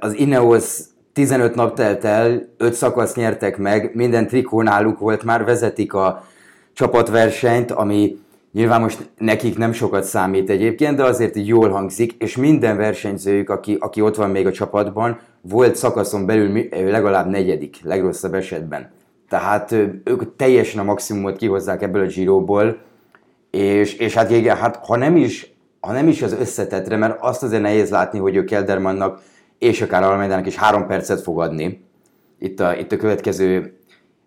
Az 0.00 0.14
Ineos 0.14 0.78
15 1.12 1.54
nap 1.54 1.74
telt 1.74 2.04
el, 2.04 2.42
5 2.56 2.72
szakasz 2.72 3.14
nyertek 3.14 3.56
meg, 3.56 3.94
minden 3.94 4.26
trikó 4.26 4.62
náluk 4.62 4.98
volt, 4.98 5.22
már 5.22 5.44
vezetik 5.44 5.94
a 5.94 6.24
csapatversenyt, 6.72 7.70
ami 7.70 8.18
nyilván 8.54 8.80
most 8.80 9.10
nekik 9.18 9.58
nem 9.58 9.72
sokat 9.72 10.04
számít 10.04 10.50
egyébként, 10.50 10.96
de 10.96 11.04
azért 11.04 11.36
így 11.36 11.46
jól 11.46 11.68
hangzik, 11.68 12.12
és 12.12 12.36
minden 12.36 12.76
versenyzőjük, 12.76 13.50
aki, 13.50 13.76
aki 13.80 14.00
ott 14.00 14.16
van 14.16 14.30
még 14.30 14.46
a 14.46 14.52
csapatban, 14.52 15.18
volt 15.40 15.76
szakaszon 15.76 16.26
belül 16.26 16.68
legalább 16.70 17.30
negyedik, 17.30 17.76
legrosszabb 17.82 18.34
esetben. 18.34 18.90
Tehát 19.28 19.72
ők 20.04 20.36
teljesen 20.36 20.80
a 20.80 20.84
maximumot 20.84 21.36
kihozzák 21.36 21.82
ebből 21.82 22.02
a 22.02 22.06
Giroból, 22.06 22.78
és, 23.50 23.94
és 23.94 24.14
hát, 24.14 24.30
igen, 24.30 24.56
hát 24.56 24.76
ha 24.76 24.96
nem 24.96 25.16
is 25.16 25.52
ha 25.80 25.92
nem 25.92 26.08
is 26.08 26.22
az 26.22 26.32
összetetre, 26.32 26.96
mert 26.96 27.18
azt 27.20 27.42
azért 27.42 27.62
nehéz 27.62 27.90
látni, 27.90 28.18
hogy 28.18 28.36
ő 28.36 28.44
Keldermannak 28.44 29.20
és 29.58 29.82
akár 29.82 30.02
Almeidának 30.02 30.46
is 30.46 30.56
három 30.56 30.86
percet 30.86 31.20
fog 31.20 31.40
adni 31.40 31.84
itt 32.38 32.60
a, 32.60 32.76
itt 32.76 32.92
a 32.92 32.96
következő, 32.96 33.78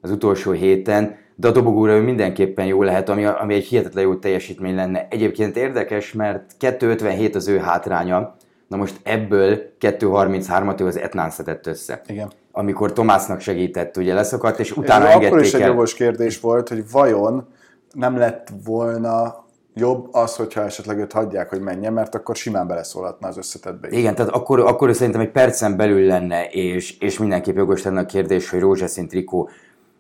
az 0.02 0.12
utolsó 0.12 0.52
héten, 0.52 1.16
de 1.40 1.48
a 1.48 1.52
dobogóra 1.52 1.94
ő 1.94 2.02
mindenképpen 2.02 2.66
jó 2.66 2.84
lehet, 2.84 3.10
ami, 3.10 3.26
ami 3.26 3.54
egy 3.54 3.66
hihetetlen 3.66 4.04
jó 4.04 4.16
teljesítmény 4.16 4.76
lenne. 4.76 5.08
Egyébként 5.10 5.58
érdekes, 5.58 6.14
mert 6.14 6.56
2.57 6.60 7.36
az 7.36 7.48
ő 7.48 7.58
hátránya, 7.58 8.36
na 8.68 8.78
most 8.78 9.00
ebből 9.04 9.60
2.33-at 9.80 10.82
ő 10.82 10.86
az 10.86 10.98
Etnán 10.98 11.30
szedett 11.30 11.68
össze. 11.68 12.02
Igen. 12.08 12.32
Amikor 12.52 12.94
Tomásznak 12.94 13.40
segített, 13.40 13.98
ugye 13.98 14.14
leszakadt, 14.14 14.60
és 14.60 14.78
utána 14.78 15.06
Ez 15.06 15.14
engedték 15.14 15.32
akkor 15.32 15.46
is 15.46 15.54
egy 15.54 15.66
jogos 15.66 15.94
kérdés 15.94 16.40
volt, 16.40 16.70
hogy 16.70 16.92
vajon 16.92 17.48
nem 17.92 18.18
lett 18.18 18.48
volna 18.66 19.46
jobb 19.74 20.08
az, 20.12 20.36
hogyha 20.36 20.64
esetleg 20.64 21.00
őt 21.00 21.12
hagyják, 21.12 21.50
hogy 21.50 21.62
menjen, 21.62 21.94
mert 21.94 22.16
akkor 22.16 22.36
simán 22.36 22.68
beleszólhatna 22.68 23.28
az 23.28 23.38
összetetbe. 23.38 23.88
Igen, 23.90 24.16
tehát 24.16 24.32
akkor, 24.32 24.60
akkor 24.60 24.96
szerintem 24.96 25.22
egy 25.22 25.32
percen 25.32 25.78
belül 25.78 26.06
lenne, 26.06 26.46
és, 26.46 26.98
és 27.00 27.18
mindenképp 27.18 27.56
jogos 27.56 27.84
lenne 27.84 28.00
a 28.00 28.06
kérdés, 28.06 28.50
hogy 28.50 28.60
rózsaszín 28.60 29.08
trikó. 29.08 29.50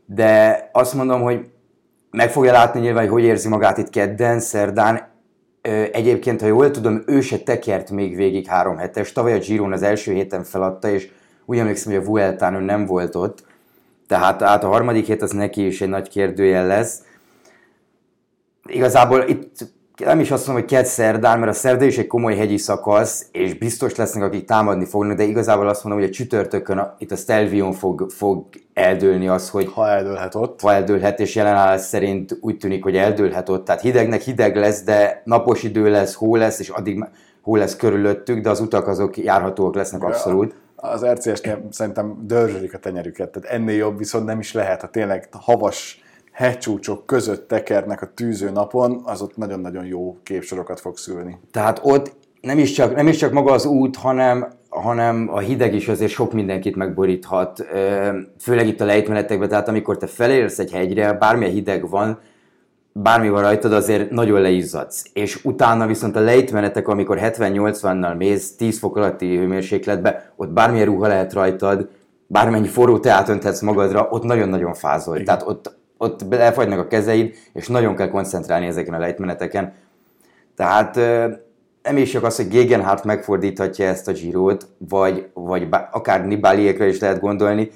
De 0.09 0.69
azt 0.71 0.93
mondom, 0.93 1.21
hogy 1.21 1.49
meg 2.11 2.31
fogja 2.31 2.51
látni 2.51 2.79
nyilván, 2.79 3.03
hogy 3.03 3.11
hogy 3.11 3.23
érzi 3.23 3.47
magát 3.47 3.77
itt 3.77 3.89
kedden, 3.89 4.39
szerdán. 4.39 5.07
Egyébként, 5.91 6.41
ha 6.41 6.47
jól 6.47 6.71
tudom, 6.71 7.03
ő 7.05 7.21
se 7.21 7.39
tekert 7.39 7.91
még 7.91 8.15
végig 8.15 8.47
három 8.47 8.77
hetes. 8.77 9.11
Tavaly 9.11 9.33
a 9.33 9.37
Giron 9.37 9.71
az 9.71 9.81
első 9.81 10.13
héten 10.13 10.43
feladta, 10.43 10.89
és 10.89 11.09
úgy 11.45 11.57
emlékszem, 11.57 11.93
hogy 11.93 12.01
a 12.01 12.05
Vueltán 12.05 12.55
ő 12.55 12.59
nem 12.59 12.85
volt 12.85 13.15
ott. 13.15 13.45
Tehát 14.07 14.41
át 14.41 14.63
a 14.63 14.67
harmadik 14.67 15.05
hét 15.05 15.21
az 15.21 15.31
neki 15.31 15.65
is 15.65 15.81
egy 15.81 15.89
nagy 15.89 16.09
kérdőjel 16.09 16.67
lesz 16.67 17.01
igazából 18.67 19.23
itt 19.27 19.75
nem 20.05 20.19
is 20.19 20.31
azt 20.31 20.47
mondom, 20.47 20.65
hogy 20.65 20.77
két 20.77 20.85
szerdán, 20.85 21.39
mert 21.39 21.51
a 21.51 21.55
szerda 21.55 21.85
is 21.85 21.97
egy 21.97 22.07
komoly 22.07 22.35
hegyi 22.35 22.57
szakasz, 22.57 23.25
és 23.31 23.57
biztos 23.57 23.95
lesznek, 23.95 24.23
akik 24.23 24.45
támadni 24.45 24.85
fognak, 24.85 25.17
de 25.17 25.23
igazából 25.23 25.67
azt 25.67 25.83
mondom, 25.83 26.01
hogy 26.01 26.11
a 26.11 26.13
csütörtökön 26.13 26.77
a, 26.77 26.95
itt 26.97 27.11
a 27.11 27.15
Stelvion 27.15 27.71
fog, 27.71 28.09
fog 28.09 28.45
eldőlni 28.73 29.27
az, 29.27 29.49
hogy... 29.49 29.71
Ha 29.73 29.89
eldőlhet 29.89 30.35
ott. 30.35 30.61
Ha 30.61 30.73
eldőlhet, 30.73 31.19
és 31.19 31.35
jelenállás 31.35 31.81
szerint 31.81 32.37
úgy 32.41 32.57
tűnik, 32.57 32.83
hogy 32.83 32.95
eldőlhet 32.95 33.49
ott. 33.49 33.65
Tehát 33.65 33.81
hidegnek 33.81 34.21
hideg 34.21 34.55
lesz, 34.55 34.83
de 34.83 35.21
napos 35.25 35.63
idő 35.63 35.89
lesz, 35.89 36.13
hó 36.13 36.35
lesz, 36.35 36.59
és 36.59 36.69
addig 36.69 37.05
hó 37.41 37.55
lesz 37.55 37.75
körülöttük, 37.75 38.41
de 38.41 38.49
az 38.49 38.59
utak 38.59 38.87
azok 38.87 39.17
járhatóak 39.17 39.75
lesznek 39.75 40.03
abszolút. 40.03 40.55
Az 40.75 41.05
RCS-nél 41.05 41.67
szerintem 41.71 42.17
dörzsölik 42.21 42.73
a 42.73 42.77
tenyerüket, 42.77 43.29
tehát 43.29 43.49
ennél 43.49 43.75
jobb 43.75 43.97
viszont 43.97 44.25
nem 44.25 44.39
is 44.39 44.53
lehet, 44.53 44.81
ha 44.81 44.87
tényleg 44.87 45.29
havas 45.31 46.01
hegycsúcsok 46.37 47.05
között 47.05 47.47
tekernek 47.47 48.01
a 48.01 48.11
tűző 48.13 48.49
napon, 48.49 49.01
az 49.03 49.21
ott 49.21 49.37
nagyon-nagyon 49.37 49.85
jó 49.85 50.17
képsorokat 50.23 50.79
fog 50.79 50.97
szülni. 50.97 51.39
Tehát 51.51 51.79
ott 51.83 52.15
nem 52.41 52.59
is 52.59 52.71
csak, 52.71 52.95
nem 52.95 53.07
is 53.07 53.17
csak 53.17 53.31
maga 53.31 53.51
az 53.51 53.65
út, 53.65 53.95
hanem, 53.95 54.47
hanem 54.69 55.29
a 55.31 55.39
hideg 55.39 55.73
is 55.73 55.87
azért 55.87 56.11
sok 56.11 56.33
mindenkit 56.33 56.75
megboríthat, 56.75 57.65
főleg 58.39 58.67
itt 58.67 58.81
a 58.81 58.85
lejtmenetekben, 58.85 59.49
tehát 59.49 59.67
amikor 59.67 59.97
te 59.97 60.07
felérsz 60.07 60.59
egy 60.59 60.71
hegyre, 60.71 61.13
bármilyen 61.13 61.53
hideg 61.53 61.89
van, 61.89 62.19
bármi 62.91 63.29
van 63.29 63.41
rajtad, 63.41 63.73
azért 63.73 64.09
nagyon 64.09 64.41
leizzadsz. 64.41 65.05
És 65.13 65.45
utána 65.45 65.85
viszont 65.85 66.15
a 66.15 66.19
lejtmenetek, 66.19 66.87
amikor 66.87 67.17
70-80-nal 67.21 68.17
mész 68.17 68.55
10 68.55 68.79
fok 68.79 68.97
alatti 68.97 69.37
hőmérsékletbe, 69.37 70.31
ott 70.35 70.49
bármilyen 70.49 70.85
ruha 70.85 71.07
lehet 71.07 71.33
rajtad, 71.33 71.89
bármennyi 72.27 72.67
forró 72.67 72.99
teát 72.99 73.29
önthetsz 73.29 73.61
magadra, 73.61 74.07
ott 74.09 74.23
nagyon-nagyon 74.23 74.73
fázol. 74.73 75.23
Tehát 75.23 75.43
ott 75.47 75.76
ott 75.97 76.33
elfagynak 76.33 76.79
a 76.79 76.87
kezeid, 76.87 77.35
és 77.53 77.67
nagyon 77.67 77.95
kell 77.95 78.09
koncentrálni 78.09 78.65
ezeken 78.65 78.93
a 78.93 78.99
lejtmeneteken. 78.99 79.73
Tehát 80.55 80.95
nem 81.83 81.97
is 81.97 82.11
csak 82.11 82.23
az, 82.23 82.35
hogy 82.35 82.47
Gegenhardt 82.47 83.03
megfordíthatja 83.03 83.85
ezt 83.85 84.07
a 84.07 84.11
Girot, 84.11 84.67
vagy, 84.77 85.29
vagy 85.33 85.67
akár 85.91 86.25
Nibaliékre 86.25 86.87
is 86.87 86.99
lehet 86.99 87.19
gondolni, 87.19 87.69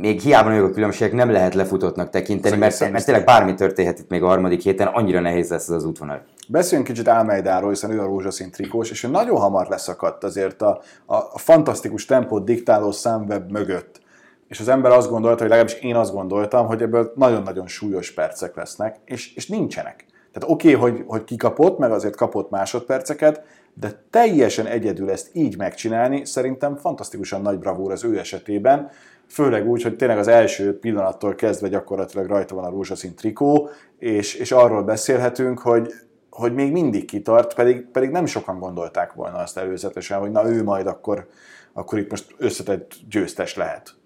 még 0.00 0.20
hiába 0.20 0.48
nagyok 0.48 0.68
a 0.68 0.70
különbségek, 0.70 1.12
nem 1.12 1.30
lehet 1.30 1.54
lefutottnak 1.54 2.10
tekinteni, 2.10 2.56
mert, 2.56 2.90
mert 2.90 3.04
tényleg 3.04 3.24
bármi 3.24 3.54
történhet 3.54 3.98
itt 3.98 4.08
még 4.08 4.22
a 4.22 4.26
harmadik 4.26 4.62
héten, 4.62 4.86
annyira 4.86 5.20
nehéz 5.20 5.50
lesz 5.50 5.68
ez 5.68 5.74
az 5.74 5.84
útvonal. 5.84 6.22
Beszéljünk 6.48 6.88
kicsit 6.88 7.08
Álmeidáról, 7.08 7.68
hiszen 7.68 7.90
ő 7.90 8.00
a 8.00 8.04
rózsaszín 8.04 8.50
trikós, 8.50 8.90
és 8.90 9.02
ő 9.04 9.08
nagyon 9.08 9.36
hamar 9.36 9.66
leszakadt 9.68 10.24
azért 10.24 10.62
a, 10.62 10.80
a, 11.06 11.14
a 11.14 11.38
fantasztikus 11.38 12.04
tempót 12.04 12.44
diktáló 12.44 12.90
számweb 12.90 13.50
mögött 13.50 14.00
és 14.48 14.60
az 14.60 14.68
ember 14.68 14.92
azt 14.92 15.10
gondolta, 15.10 15.40
hogy 15.40 15.48
legalábbis 15.48 15.74
én 15.74 15.96
azt 15.96 16.12
gondoltam, 16.12 16.66
hogy 16.66 16.82
ebből 16.82 17.12
nagyon-nagyon 17.14 17.66
súlyos 17.66 18.12
percek 18.12 18.56
lesznek, 18.56 18.96
és, 19.04 19.34
és 19.34 19.46
nincsenek. 19.46 20.06
Tehát 20.32 20.50
oké, 20.50 20.74
okay, 20.74 20.90
hogy, 20.90 21.04
hogy 21.06 21.24
kikapott, 21.24 21.78
meg 21.78 21.90
azért 21.90 22.16
kapott 22.16 22.50
másodperceket, 22.50 23.42
de 23.74 24.02
teljesen 24.10 24.66
egyedül 24.66 25.10
ezt 25.10 25.28
így 25.32 25.56
megcsinálni, 25.56 26.24
szerintem 26.24 26.76
fantasztikusan 26.76 27.42
nagy 27.42 27.58
bravúr 27.58 27.92
az 27.92 28.04
ő 28.04 28.18
esetében, 28.18 28.90
főleg 29.26 29.68
úgy, 29.68 29.82
hogy 29.82 29.96
tényleg 29.96 30.18
az 30.18 30.28
első 30.28 30.78
pillanattól 30.78 31.34
kezdve 31.34 31.68
gyakorlatilag 31.68 32.26
rajta 32.26 32.54
van 32.54 32.64
a 32.64 32.70
rózsaszín 32.70 33.14
trikó, 33.14 33.68
és, 33.98 34.34
és 34.34 34.52
arról 34.52 34.82
beszélhetünk, 34.82 35.58
hogy, 35.58 35.92
hogy 36.30 36.54
még 36.54 36.72
mindig 36.72 37.04
kitart, 37.04 37.54
pedig, 37.54 37.86
pedig 37.92 38.10
nem 38.10 38.26
sokan 38.26 38.58
gondolták 38.58 39.12
volna 39.12 39.36
azt 39.36 39.58
előzetesen, 39.58 40.18
hogy 40.18 40.30
na 40.30 40.50
ő 40.50 40.62
majd 40.62 40.86
akkor, 40.86 41.28
akkor 41.72 41.98
itt 41.98 42.10
most 42.10 42.34
összetett 42.38 42.92
győztes 43.08 43.56
lehet. 43.56 43.97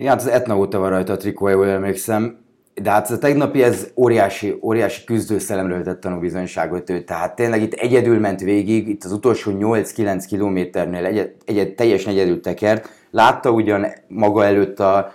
Ja, 0.00 0.08
hát 0.08 0.20
az 0.20 0.26
Etna 0.26 0.56
óta 0.56 0.78
van 0.78 0.90
rajta 0.90 1.12
a 1.12 1.16
trikó, 1.16 1.48
jól 1.48 1.68
emlékszem. 1.68 2.38
De 2.82 2.90
hát 2.90 3.10
a 3.10 3.18
tegnapi 3.18 3.62
ez 3.62 3.88
óriási, 3.96 4.58
óriási 4.62 5.04
küzdőszelemről 5.04 5.82
tett 5.82 6.00
tanúbizonyságot 6.00 6.90
ő. 6.90 7.04
Tehát 7.04 7.34
tényleg 7.36 7.62
itt 7.62 7.72
egyedül 7.72 8.18
ment 8.18 8.40
végig, 8.40 8.88
itt 8.88 9.04
az 9.04 9.12
utolsó 9.12 9.52
8-9 9.58 10.24
kilométernél 10.28 11.04
egy, 11.04 11.34
egy, 11.44 11.74
teljesen 11.74 12.12
egyedül 12.12 12.40
tekert. 12.40 12.88
Látta 13.10 13.50
ugyan 13.50 13.86
maga 14.08 14.44
előtt 14.44 14.80
a, 14.80 15.12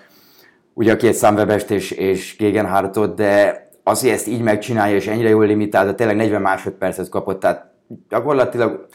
ugye 0.73 0.91
a 0.91 0.95
két 0.95 1.13
számvebest 1.13 1.71
és, 1.71 1.91
és 1.91 2.35
Gegenhardtot, 2.37 3.15
de 3.15 3.61
az, 3.83 4.01
hogy 4.01 4.09
ezt 4.09 4.27
így 4.27 4.41
megcsinálja, 4.41 4.95
és 4.95 5.07
ennyire 5.07 5.29
jól 5.29 5.45
limitálta, 5.45 5.95
tényleg 5.95 6.15
40 6.15 6.41
másodpercet 6.41 7.09
kapott, 7.09 7.39
tehát 7.39 7.71
gyakorlatilag 8.09 8.87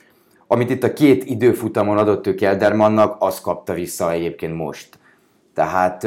amit 0.50 0.70
itt 0.70 0.82
a 0.82 0.92
két 0.92 1.24
időfutamon 1.24 1.98
adott 1.98 2.26
ő 2.26 2.34
Keldermannak, 2.34 3.16
azt 3.18 3.42
kapta 3.42 3.72
vissza 3.72 4.12
egyébként 4.12 4.54
most. 4.54 4.97
Tehát 5.58 6.06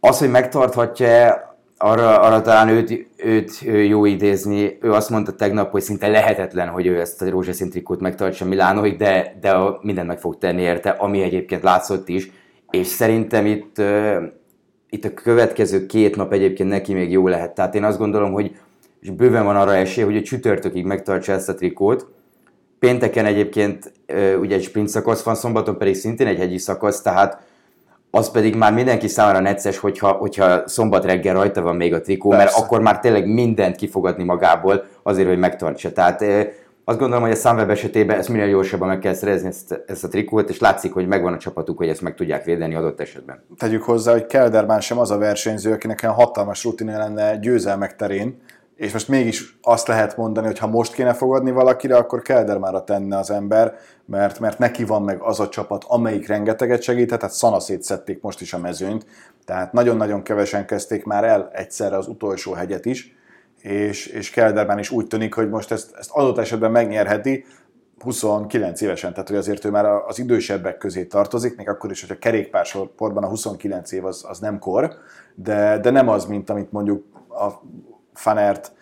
az, 0.00 0.18
hogy 0.18 0.30
megtarthatja 0.30 1.40
arra, 1.76 2.20
arra 2.20 2.40
talán 2.40 2.68
őt, 2.68 3.08
őt 3.16 3.60
jó 3.86 4.04
idézni. 4.04 4.78
Ő 4.80 4.92
azt 4.92 5.10
mondta 5.10 5.32
tegnap, 5.32 5.70
hogy 5.70 5.82
szinte 5.82 6.08
lehetetlen, 6.08 6.68
hogy 6.68 6.86
ő 6.86 7.00
ezt 7.00 7.22
a 7.22 7.30
rózsaszín 7.30 7.70
trikót 7.70 8.00
megtartsa 8.00 8.44
Milánóig, 8.44 8.96
de, 8.96 9.36
de 9.40 9.54
mindent 9.80 10.06
meg 10.06 10.18
fog 10.18 10.38
tenni 10.38 10.62
érte, 10.62 10.90
ami 10.90 11.22
egyébként 11.22 11.62
látszott 11.62 12.08
is. 12.08 12.30
És 12.70 12.86
szerintem 12.86 13.46
itt, 13.46 13.82
itt 14.90 15.04
a 15.04 15.14
következő 15.14 15.86
két 15.86 16.16
nap 16.16 16.32
egyébként 16.32 16.68
neki 16.68 16.94
még 16.94 17.10
jó 17.10 17.28
lehet. 17.28 17.54
Tehát 17.54 17.74
én 17.74 17.84
azt 17.84 17.98
gondolom, 17.98 18.32
hogy 18.32 18.56
és 19.00 19.10
bőven 19.10 19.44
van 19.44 19.56
arra 19.56 19.74
esély, 19.74 20.04
hogy 20.04 20.16
a 20.16 20.22
csütörtökig 20.22 20.84
megtartsa 20.84 21.32
ezt 21.32 21.48
a 21.48 21.54
trikót. 21.54 22.06
Pénteken 22.78 23.24
egyébként 23.24 23.92
ugye 24.40 24.54
egy 24.54 24.62
sprint 24.62 24.88
szakasz 24.88 25.22
van, 25.22 25.34
szombaton 25.34 25.78
pedig 25.78 25.94
szintén 25.94 26.26
egy 26.26 26.38
hegyi 26.38 26.58
szakasz, 26.58 27.02
tehát 27.02 27.54
az 28.16 28.30
pedig 28.30 28.54
már 28.54 28.72
mindenki 28.72 29.08
számára 29.08 29.40
necces, 29.40 29.78
hogyha, 29.78 30.12
hogyha 30.12 30.68
szombat 30.68 31.04
reggel 31.04 31.34
rajta 31.34 31.62
van 31.62 31.76
még 31.76 31.94
a 31.94 32.00
trikó, 32.00 32.28
Persze. 32.28 32.44
mert 32.44 32.56
akkor 32.56 32.80
már 32.80 33.00
tényleg 33.00 33.26
mindent 33.26 33.76
kifogadni 33.76 34.24
magából 34.24 34.84
azért, 35.02 35.28
hogy 35.28 35.38
megtartsa. 35.38 35.92
Tehát 35.92 36.24
azt 36.84 36.98
gondolom, 36.98 37.22
hogy 37.22 37.32
a 37.32 37.34
Sunweb 37.34 37.70
esetében 37.70 38.18
ezt 38.18 38.28
minél 38.28 38.48
gyorsabban 38.48 38.88
meg 38.88 38.98
kell 38.98 39.14
szerezni 39.14 39.48
ezt, 39.48 39.82
ezt 39.86 40.04
a 40.04 40.08
trikót, 40.08 40.48
és 40.48 40.58
látszik, 40.58 40.92
hogy 40.92 41.06
megvan 41.06 41.32
a 41.32 41.38
csapatuk, 41.38 41.76
hogy 41.76 41.88
ezt 41.88 42.00
meg 42.00 42.14
tudják 42.14 42.44
védeni 42.44 42.74
adott 42.74 43.00
esetben. 43.00 43.44
Tegyük 43.58 43.82
hozzá, 43.82 44.12
hogy 44.12 44.26
Kelderman 44.26 44.80
sem 44.80 44.98
az 44.98 45.10
a 45.10 45.18
versenyző, 45.18 45.72
akinek 45.72 46.00
olyan 46.02 46.14
hatalmas 46.14 46.64
rutinja 46.64 46.98
lenne 46.98 47.36
győzelmek 47.36 47.96
terén, 47.96 48.40
és 48.76 48.92
most 48.92 49.08
mégis 49.08 49.58
azt 49.62 49.86
lehet 49.86 50.16
mondani, 50.16 50.46
hogy 50.46 50.58
ha 50.58 50.66
most 50.66 50.92
kéne 50.92 51.12
fogadni 51.12 51.50
valakire, 51.50 51.96
akkor 51.96 52.22
Keldermára 52.22 52.84
tenne 52.84 53.18
az 53.18 53.30
ember, 53.30 53.74
mert, 54.04 54.38
mert 54.38 54.58
neki 54.58 54.84
van 54.84 55.02
meg 55.02 55.20
az 55.20 55.40
a 55.40 55.48
csapat, 55.48 55.84
amelyik 55.86 56.26
rengeteget 56.26 56.82
segített, 56.82 57.18
tehát 57.18 57.34
szanaszét 57.34 57.82
szedték 57.82 58.20
most 58.20 58.40
is 58.40 58.52
a 58.52 58.58
mezőnyt, 58.58 59.06
tehát 59.44 59.72
nagyon-nagyon 59.72 60.22
kevesen 60.22 60.66
kezdték 60.66 61.04
már 61.04 61.24
el 61.24 61.50
egyszerre 61.52 61.96
az 61.96 62.08
utolsó 62.08 62.52
hegyet 62.52 62.84
is, 62.84 63.16
és, 63.60 64.06
és 64.06 64.30
Kelderman 64.30 64.78
is 64.78 64.90
úgy 64.90 65.06
tűnik, 65.06 65.34
hogy 65.34 65.48
most 65.48 65.72
ezt, 65.72 65.94
ezt 65.98 66.10
adott 66.12 66.38
esetben 66.38 66.70
megnyerheti, 66.70 67.44
29 67.98 68.80
évesen, 68.80 69.12
tehát 69.12 69.28
hogy 69.28 69.36
azért 69.36 69.64
ő 69.64 69.70
már 69.70 69.84
az 69.84 70.18
idősebbek 70.18 70.78
közé 70.78 71.04
tartozik, 71.04 71.56
még 71.56 71.68
akkor 71.68 71.90
is, 71.90 72.00
hogy 72.00 72.10
a 72.10 72.18
kerékpársorportban 72.18 73.24
a 73.24 73.28
29 73.28 73.92
év 73.92 74.04
az, 74.04 74.24
az 74.28 74.38
nem 74.38 74.58
kor, 74.58 74.92
de, 75.34 75.78
de 75.78 75.90
nem 75.90 76.08
az, 76.08 76.24
mint 76.24 76.50
amit 76.50 76.72
mondjuk 76.72 77.04
a 77.28 77.50
Fanert, 78.16 78.72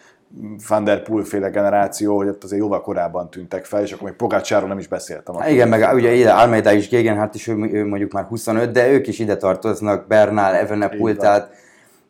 Van 0.69 0.85
der 0.85 1.03
Poel 1.03 1.25
féle 1.25 1.49
generáció, 1.49 2.17
hogy 2.17 2.29
ott 2.29 2.45
azért 2.45 2.61
jóval 2.61 2.81
korábban 2.81 3.31
tűntek 3.31 3.65
fel, 3.65 3.83
és 3.83 3.93
akkor 3.93 4.09
még 4.09 4.17
Pogácsáról 4.17 4.69
nem 4.69 4.79
is 4.79 4.87
beszéltem. 4.87 5.35
Há, 5.35 5.49
igen, 5.49 5.69
meg 5.69 5.95
ugye 5.95 6.13
ide 6.13 6.33
Almeida 6.33 6.73
is, 6.73 6.89
Gegenhardt 6.89 7.35
is, 7.35 7.47
ő, 7.47 7.55
ő 7.73 7.87
mondjuk 7.87 8.13
már 8.13 8.25
25, 8.25 8.71
de 8.71 8.89
ők 8.89 9.07
is 9.07 9.19
ide 9.19 9.37
tartoznak, 9.37 10.07
Bernal, 10.07 10.55
Evenepoel, 10.55 11.17
tehát, 11.17 11.51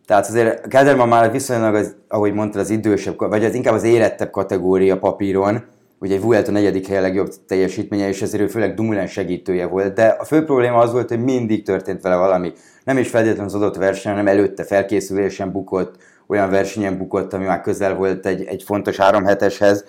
tehát 0.07 0.29
azért 0.29 0.69
Kelderman 0.69 1.09
már 1.09 1.31
viszonylag, 1.31 1.75
az, 1.75 1.95
ahogy 2.09 2.33
mondtad, 2.33 2.61
az 2.61 2.71
idősebb, 2.71 3.19
vagy 3.19 3.45
az 3.45 3.55
inkább 3.55 3.75
az 3.75 3.83
érettebb 3.83 4.31
kategória 4.31 4.99
papíron, 4.99 5.65
ugye 5.99 6.15
egy 6.15 6.23
Vuelta 6.23 6.51
negyedik 6.51 6.87
hely 6.89 6.99
a 6.99 7.01
legjobb 7.01 7.29
teljesítménye, 7.47 8.09
és 8.09 8.23
ezért 8.23 8.43
ő 8.43 8.47
főleg 8.47 8.75
Dumoulin 8.75 9.07
segítője 9.07 9.67
volt, 9.67 9.95
de 9.95 10.07
a 10.07 10.25
fő 10.25 10.45
probléma 10.45 10.79
az 10.79 10.93
volt, 10.93 11.09
hogy 11.09 11.25
mindig 11.25 11.65
történt 11.65 12.03
vele 12.03 12.17
valami. 12.17 12.53
Nem 12.85 12.99
is 12.99 13.09
feltétlenül 13.09 13.45
az 13.45 13.55
adott 13.55 13.77
verseny, 13.77 14.13
hanem 14.13 14.27
előtte 14.27 14.65
felkészülésen 14.65 15.53
bukott, 15.53 15.97
olyan 16.27 16.51
versenyen 16.51 16.99
bukott, 16.99 17.33
ami 17.33 17.45
már 17.45 17.61
közel 17.61 17.95
volt 17.95 18.27
egy, 18.27 18.45
egy 18.45 18.63
fontos 18.63 18.97
három 18.97 19.25
heteshez. 19.25 19.85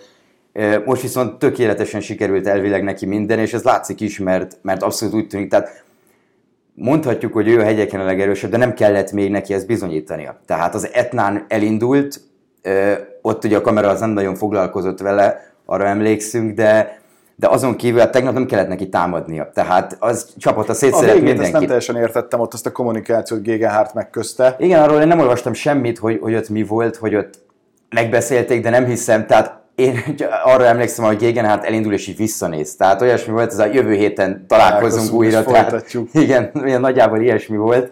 Most 0.85 1.01
viszont 1.01 1.39
tökéletesen 1.39 2.01
sikerült 2.01 2.47
elvileg 2.47 2.83
neki 2.83 3.05
minden, 3.05 3.39
és 3.39 3.53
ez 3.53 3.63
látszik 3.63 4.01
is, 4.01 4.19
mert, 4.19 4.57
mert 4.61 4.83
abszolút 4.83 5.15
úgy 5.15 5.27
tűnik, 5.27 5.49
tehát 5.49 5.83
mondhatjuk, 6.73 7.33
hogy 7.33 7.47
ő 7.47 7.59
a 7.59 7.63
hegyeken 7.63 7.99
a 7.99 8.05
legerősebb, 8.05 8.51
de 8.51 8.57
nem 8.57 8.73
kellett 8.73 9.11
még 9.11 9.31
neki 9.31 9.53
ezt 9.53 9.67
bizonyítania. 9.67 10.39
Tehát 10.45 10.73
az 10.73 10.89
Etnán 10.93 11.45
elindult, 11.47 12.21
ott 13.21 13.43
ugye 13.43 13.57
a 13.57 13.61
kamera 13.61 13.89
az 13.89 13.99
nem 13.99 14.09
nagyon 14.09 14.35
foglalkozott 14.35 14.99
vele, 14.99 15.53
arra 15.65 15.85
emlékszünk, 15.85 16.55
de 16.55 16.99
de 17.35 17.47
azon 17.47 17.75
kívül 17.75 17.99
hát 17.99 18.11
tegnap 18.11 18.33
nem 18.33 18.45
kellett 18.45 18.67
neki 18.67 18.89
támadnia. 18.89 19.51
Tehát 19.53 19.97
az 19.99 20.33
csapata 20.37 20.73
szétszeret 20.73 21.15
mindenkit. 21.15 21.43
Ezt 21.43 21.51
nem 21.51 21.65
teljesen 21.65 21.95
értettem 21.95 22.39
ott 22.39 22.53
azt 22.53 22.65
a 22.65 22.71
kommunikációt 22.71 23.41
Gegenhardt 23.41 23.93
megközte. 23.93 24.55
Igen, 24.59 24.81
arról 24.83 25.01
én 25.01 25.07
nem 25.07 25.19
olvastam 25.19 25.53
semmit, 25.53 25.97
hogy, 25.97 26.19
hogy 26.21 26.35
ott 26.35 26.49
mi 26.49 26.63
volt, 26.63 26.95
hogy 26.95 27.15
ott 27.15 27.39
megbeszélték, 27.89 28.63
de 28.63 28.69
nem 28.69 28.85
hiszem. 28.85 29.25
Tehát 29.25 29.63
én 29.75 30.03
arra 30.53 30.65
emlékszem, 30.65 31.05
hogy 31.05 31.17
Gegenhardt 31.17 31.65
elindul 31.65 31.93
és 31.93 32.07
így 32.07 32.17
visszanéz. 32.17 32.75
Tehát 32.75 33.01
olyasmi 33.01 33.33
volt, 33.33 33.51
ez 33.51 33.59
a 33.59 33.65
jövő 33.65 33.93
héten 33.93 34.45
találkozunk 34.47 35.13
újra. 35.13 35.43
Tehát, 35.43 35.93
igen, 36.13 36.51
ilyen 36.65 36.81
nagyjából 36.81 37.21
ilyesmi 37.21 37.57
volt. 37.57 37.91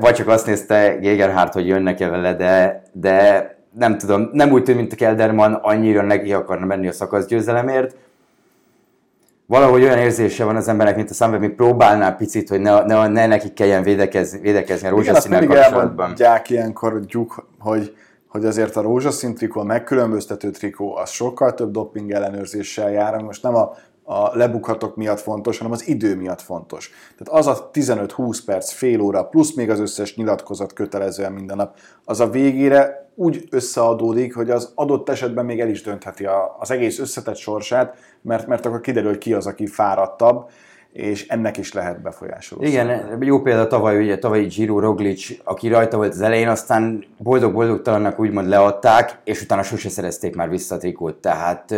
Vagy 0.00 0.14
csak 0.14 0.28
azt 0.28 0.46
nézte 0.46 0.96
Gegenhardt, 1.00 1.52
hogy 1.52 1.66
jönnek-e 1.66 2.08
vele, 2.08 2.34
de, 2.34 2.82
de 2.92 3.46
nem 3.78 3.98
tudom, 3.98 4.30
nem 4.32 4.52
úgy 4.52 4.62
tűnt, 4.62 4.78
mint 4.78 4.92
a 4.92 4.96
Kelderman 4.96 5.52
annyira 5.52 6.02
neki 6.02 6.32
akarna 6.32 6.66
menni 6.66 6.88
a 6.88 6.92
szakaszgyőzelemért 6.92 7.94
valahogy 9.52 9.82
olyan 9.82 9.98
érzése 9.98 10.44
van 10.44 10.56
az 10.56 10.68
embernek, 10.68 10.96
mint 10.96 11.10
a 11.10 11.14
Sunweb, 11.14 11.40
még 11.40 11.54
próbálná 11.54 12.10
picit, 12.10 12.48
hogy 12.48 12.60
ne, 12.60 12.82
ne, 12.84 13.06
ne 13.08 13.26
nekik 13.26 13.52
kelljen 13.52 13.82
védekezni, 13.82 14.40
védekezni 14.40 14.86
a 14.86 14.90
rózsaszínnel 14.90 15.46
kapcsolatban. 15.46 16.12
Igen, 16.12 16.40
ilyenkor, 16.46 17.00
gyuk, 17.06 17.48
hogy, 17.58 17.96
hogy 18.28 18.44
azért 18.44 18.76
a 18.76 18.82
rózsaszín 18.82 19.34
trikó, 19.34 19.60
a 19.60 19.64
megkülönböztető 19.64 20.50
trikó, 20.50 20.96
az 20.96 21.10
sokkal 21.10 21.54
több 21.54 21.70
doping 21.70 22.10
ellenőrzéssel 22.10 22.90
jár, 22.90 23.22
most 23.22 23.42
nem 23.42 23.54
a, 23.54 23.72
a 24.04 24.36
lebukhatok 24.36 24.96
miatt 24.96 25.20
fontos, 25.20 25.58
hanem 25.58 25.72
az 25.72 25.88
idő 25.88 26.16
miatt 26.16 26.40
fontos. 26.40 26.90
Tehát 27.18 27.40
az 27.40 27.46
a 27.46 27.70
15-20 27.72 28.38
perc, 28.46 28.70
fél 28.72 29.00
óra, 29.00 29.24
plusz 29.24 29.54
még 29.54 29.70
az 29.70 29.80
összes 29.80 30.16
nyilatkozat 30.16 30.72
kötelezően 30.72 31.32
minden 31.32 31.56
nap, 31.56 31.76
az 32.04 32.20
a 32.20 32.28
végére 32.28 33.02
úgy 33.14 33.44
összeadódik, 33.50 34.34
hogy 34.34 34.50
az 34.50 34.72
adott 34.74 35.08
esetben 35.08 35.44
még 35.44 35.60
el 35.60 35.68
is 35.68 35.82
döntheti 35.82 36.26
az 36.58 36.70
egész 36.70 36.98
összetett 36.98 37.36
sorsát, 37.36 37.96
mert, 38.22 38.46
mert 38.46 38.66
akkor 38.66 38.80
kiderül, 38.80 39.08
hogy 39.08 39.18
ki 39.18 39.32
az, 39.32 39.46
aki 39.46 39.66
fáradtabb, 39.66 40.50
és 40.92 41.28
ennek 41.28 41.56
is 41.56 41.72
lehet 41.72 42.02
befolyásoló. 42.02 42.62
Igen, 42.62 43.18
jó 43.20 43.40
példa 43.40 43.66
tavaly, 43.66 44.02
ugye 44.02 44.18
tavalyi 44.18 44.46
Giro 44.46 44.80
Roglic, 44.80 45.30
aki 45.44 45.68
rajta 45.68 45.96
volt 45.96 46.12
az 46.12 46.20
elején, 46.20 46.48
aztán 46.48 47.04
boldog-boldogtalannak 47.18 48.18
úgymond 48.18 48.48
leadták, 48.48 49.18
és 49.24 49.42
utána 49.42 49.62
sose 49.62 49.88
szerezték 49.88 50.36
már 50.36 50.48
vissza 50.48 50.74
a 50.74 50.78
trikót. 50.78 51.14
Tehát 51.14 51.74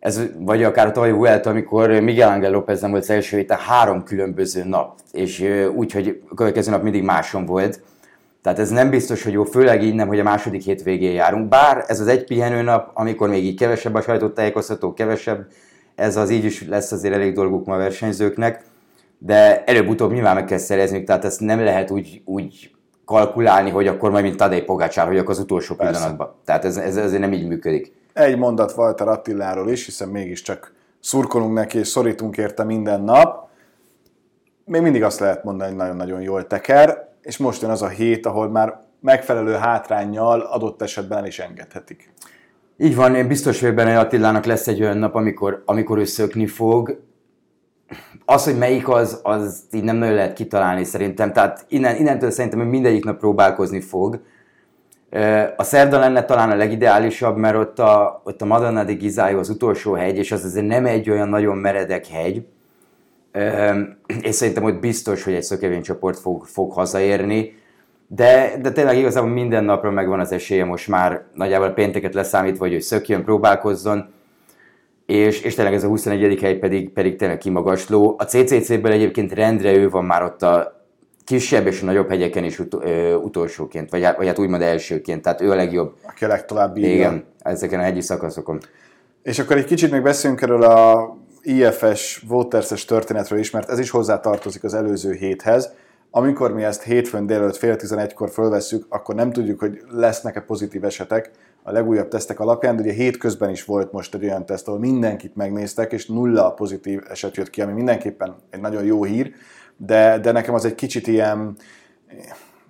ez, 0.00 0.20
vagy 0.38 0.62
akár 0.62 0.86
a 0.86 0.92
tavalyi 0.92 1.12
Vuelta, 1.12 1.50
amikor 1.50 1.90
Miguel 1.90 2.28
Angel 2.28 2.50
López 2.50 2.80
nem 2.80 2.90
volt 2.90 3.02
az 3.02 3.10
első 3.10 3.36
héten 3.36 3.58
három 3.58 4.02
különböző 4.02 4.64
nap, 4.64 4.98
és 5.12 5.44
úgy, 5.74 5.92
hogy 5.92 6.22
a 6.28 6.34
következő 6.34 6.70
nap 6.70 6.82
mindig 6.82 7.02
máson 7.02 7.46
volt 7.46 7.80
tehát 8.46 8.60
ez 8.60 8.70
nem 8.70 8.90
biztos, 8.90 9.22
hogy 9.22 9.32
jó, 9.32 9.44
főleg 9.44 9.82
így 9.82 9.94
nem, 9.94 10.08
hogy 10.08 10.18
a 10.18 10.22
második 10.22 10.62
hétvégén 10.62 11.12
járunk. 11.12 11.48
Bár 11.48 11.84
ez 11.86 12.00
az 12.00 12.06
egy 12.06 12.24
pihenőnap, 12.24 12.90
amikor 12.94 13.28
még 13.28 13.44
így 13.44 13.58
kevesebb 13.58 13.94
a 13.94 14.00
sajtótájékoztató, 14.00 14.92
kevesebb, 14.92 15.46
ez 15.94 16.16
az 16.16 16.30
így 16.30 16.44
is 16.44 16.66
lesz 16.66 16.92
azért 16.92 17.14
elég 17.14 17.34
dolguk 17.34 17.66
ma 17.66 17.74
a 17.74 17.78
versenyzőknek, 17.78 18.62
de 19.18 19.64
előbb-utóbb 19.64 20.12
nyilván 20.12 20.34
meg 20.34 20.44
kell 20.44 20.58
szerezniük, 20.58 21.06
tehát 21.06 21.24
ezt 21.24 21.40
nem 21.40 21.60
lehet 21.60 21.90
úgy, 21.90 22.22
úgy 22.24 22.70
kalkulálni, 23.04 23.70
hogy 23.70 23.86
akkor 23.86 24.10
majd 24.10 24.24
mint 24.24 24.36
Tadej 24.36 24.64
Pogácsár, 24.64 25.06
hogy 25.06 25.18
akkor 25.18 25.30
az 25.30 25.38
utolsó 25.38 25.74
Persze. 25.74 25.92
pillanatban. 25.92 26.34
Tehát 26.44 26.64
ez, 26.64 26.76
ez 26.76 26.96
azért 26.96 27.20
nem 27.20 27.32
így 27.32 27.46
működik. 27.46 27.92
Egy 28.12 28.38
mondat 28.38 28.72
Walter 28.76 29.08
Attiláról 29.08 29.70
is, 29.70 29.84
hiszen 29.84 30.08
mégiscsak 30.08 30.72
szurkolunk 31.00 31.52
neki 31.52 31.78
és 31.78 31.88
szorítunk 31.88 32.36
érte 32.36 32.64
minden 32.64 33.02
nap. 33.02 33.48
Még 34.64 34.82
mindig 34.82 35.02
azt 35.02 35.20
lehet 35.20 35.44
mondani, 35.44 35.68
hogy 35.68 35.78
nagyon-nagyon 35.78 36.20
jól 36.20 36.46
teker 36.46 37.14
és 37.26 37.36
most 37.36 37.62
jön 37.62 37.70
az 37.70 37.82
a 37.82 37.88
hét, 37.88 38.26
ahol 38.26 38.48
már 38.48 38.80
megfelelő 39.00 39.52
hátrányjal 39.52 40.40
adott 40.40 40.82
esetben 40.82 41.18
el 41.18 41.26
is 41.26 41.38
engedhetik. 41.38 42.12
Így 42.78 42.96
van, 42.96 43.14
én 43.14 43.28
biztos 43.28 43.60
vagyok 43.60 43.76
benne, 43.76 43.94
hogy 43.94 44.04
Attilának 44.04 44.44
lesz 44.44 44.66
egy 44.66 44.82
olyan 44.82 44.96
nap, 44.96 45.14
amikor, 45.14 45.62
amikor 45.64 45.98
ő 45.98 46.04
szökni 46.04 46.46
fog. 46.46 47.00
Az, 48.24 48.44
hogy 48.44 48.58
melyik 48.58 48.88
az, 48.88 49.20
az 49.22 49.62
így 49.72 49.82
nem 49.82 49.96
nagyon 49.96 50.14
lehet 50.14 50.32
kitalálni 50.32 50.84
szerintem. 50.84 51.32
Tehát 51.32 51.64
innen, 51.68 51.96
innentől 51.96 52.30
szerintem 52.30 52.60
hogy 52.60 52.68
mindegyik 52.68 53.04
nap 53.04 53.18
próbálkozni 53.18 53.80
fog. 53.80 54.20
A 55.56 55.62
szerda 55.62 55.98
lenne 55.98 56.24
talán 56.24 56.50
a 56.50 56.56
legideálisabb, 56.56 57.36
mert 57.36 57.56
ott 57.56 57.78
a, 57.78 58.22
ott 58.24 58.42
a 58.42 58.44
Madonna 58.44 58.84
di 58.84 58.94
Gizájó 58.94 59.38
az 59.38 59.48
utolsó 59.48 59.92
hegy, 59.92 60.16
és 60.16 60.32
az 60.32 60.44
azért 60.44 60.66
nem 60.66 60.86
egy 60.86 61.10
olyan 61.10 61.28
nagyon 61.28 61.56
meredek 61.56 62.06
hegy 62.06 62.46
és 64.22 64.34
szerintem 64.34 64.62
hogy 64.62 64.78
biztos, 64.78 65.24
hogy 65.24 65.34
egy 65.34 65.42
szökevénycsoport 65.42 66.18
fog, 66.18 66.44
fog 66.44 66.72
hazaérni, 66.72 67.54
de, 68.08 68.52
de 68.62 68.72
tényleg 68.72 68.98
igazából 68.98 69.30
minden 69.30 69.64
napra 69.64 69.90
megvan 69.90 70.20
az 70.20 70.32
esélye 70.32 70.64
most 70.64 70.88
már 70.88 71.22
nagyjából 71.34 71.66
a 71.66 71.72
pénteket 71.72 72.14
leszámítva, 72.14 72.64
hogy 72.64 72.74
ő 72.74 72.78
szökjön, 72.78 73.24
próbálkozzon, 73.24 74.08
és, 75.06 75.40
és 75.40 75.54
tényleg 75.54 75.74
ez 75.74 75.84
a 75.84 75.88
21. 75.88 76.40
hely 76.40 76.54
pedig, 76.54 76.90
pedig 76.90 77.16
tényleg 77.16 77.38
kimagasló. 77.38 78.14
A 78.18 78.24
CCC-ből 78.24 78.92
egyébként 78.92 79.32
rendre 79.32 79.72
ő 79.74 79.88
van 79.88 80.04
már 80.04 80.22
ott 80.22 80.42
a 80.42 80.84
kisebb 81.24 81.66
és 81.66 81.80
nagyobb 81.80 82.08
hegyeken 82.08 82.44
is 82.44 82.58
ut- 82.58 82.84
ö, 82.84 83.14
utolsóként, 83.14 83.90
vagy, 83.90 84.02
hát- 84.02 84.16
vagy 84.16 84.26
hát 84.26 84.38
úgymond 84.38 84.62
elsőként, 84.62 85.22
tehát 85.22 85.40
ő 85.40 85.50
a 85.50 85.54
legjobb. 85.54 85.94
Aki 86.06 86.24
a 86.24 86.28
legtovább 86.28 86.74
bírja. 86.74 86.94
Igen, 86.94 87.24
ezeken 87.38 87.80
a 87.80 87.82
hegyi 87.82 88.00
szakaszokon. 88.00 88.58
És 89.22 89.38
akkor 89.38 89.56
egy 89.56 89.64
kicsit 89.64 89.90
még 89.90 90.02
beszéljünk 90.02 90.42
erről 90.42 90.62
a 90.62 91.16
IFS 91.46 92.22
Waters-es 92.28 92.84
történetről 92.84 93.38
is, 93.38 93.50
mert 93.50 93.70
ez 93.70 93.78
is 93.78 93.90
hozzá 93.90 94.20
tartozik 94.20 94.64
az 94.64 94.74
előző 94.74 95.12
héthez. 95.12 95.72
Amikor 96.10 96.52
mi 96.52 96.64
ezt 96.64 96.82
hétfőn 96.82 97.26
délelőtt 97.26 97.56
fél 97.56 97.76
tizenegykor 97.76 98.30
fölvesszük, 98.30 98.86
akkor 98.88 99.14
nem 99.14 99.32
tudjuk, 99.32 99.60
hogy 99.60 99.82
lesznek-e 99.90 100.40
pozitív 100.40 100.84
esetek 100.84 101.30
a 101.62 101.72
legújabb 101.72 102.08
tesztek 102.08 102.40
alapján, 102.40 102.76
de 102.76 102.82
ugye 102.82 102.92
hétközben 102.92 103.50
is 103.50 103.64
volt 103.64 103.92
most 103.92 104.14
egy 104.14 104.24
olyan 104.24 104.46
teszt, 104.46 104.68
ahol 104.68 104.80
mindenkit 104.80 105.36
megnéztek, 105.36 105.92
és 105.92 106.06
nulla 106.06 106.52
pozitív 106.52 107.02
eset 107.08 107.36
jött 107.36 107.50
ki, 107.50 107.62
ami 107.62 107.72
mindenképpen 107.72 108.34
egy 108.50 108.60
nagyon 108.60 108.84
jó 108.84 109.04
hír, 109.04 109.32
de, 109.76 110.18
de 110.18 110.32
nekem 110.32 110.54
az 110.54 110.64
egy 110.64 110.74
kicsit 110.74 111.06
ilyen, 111.06 111.56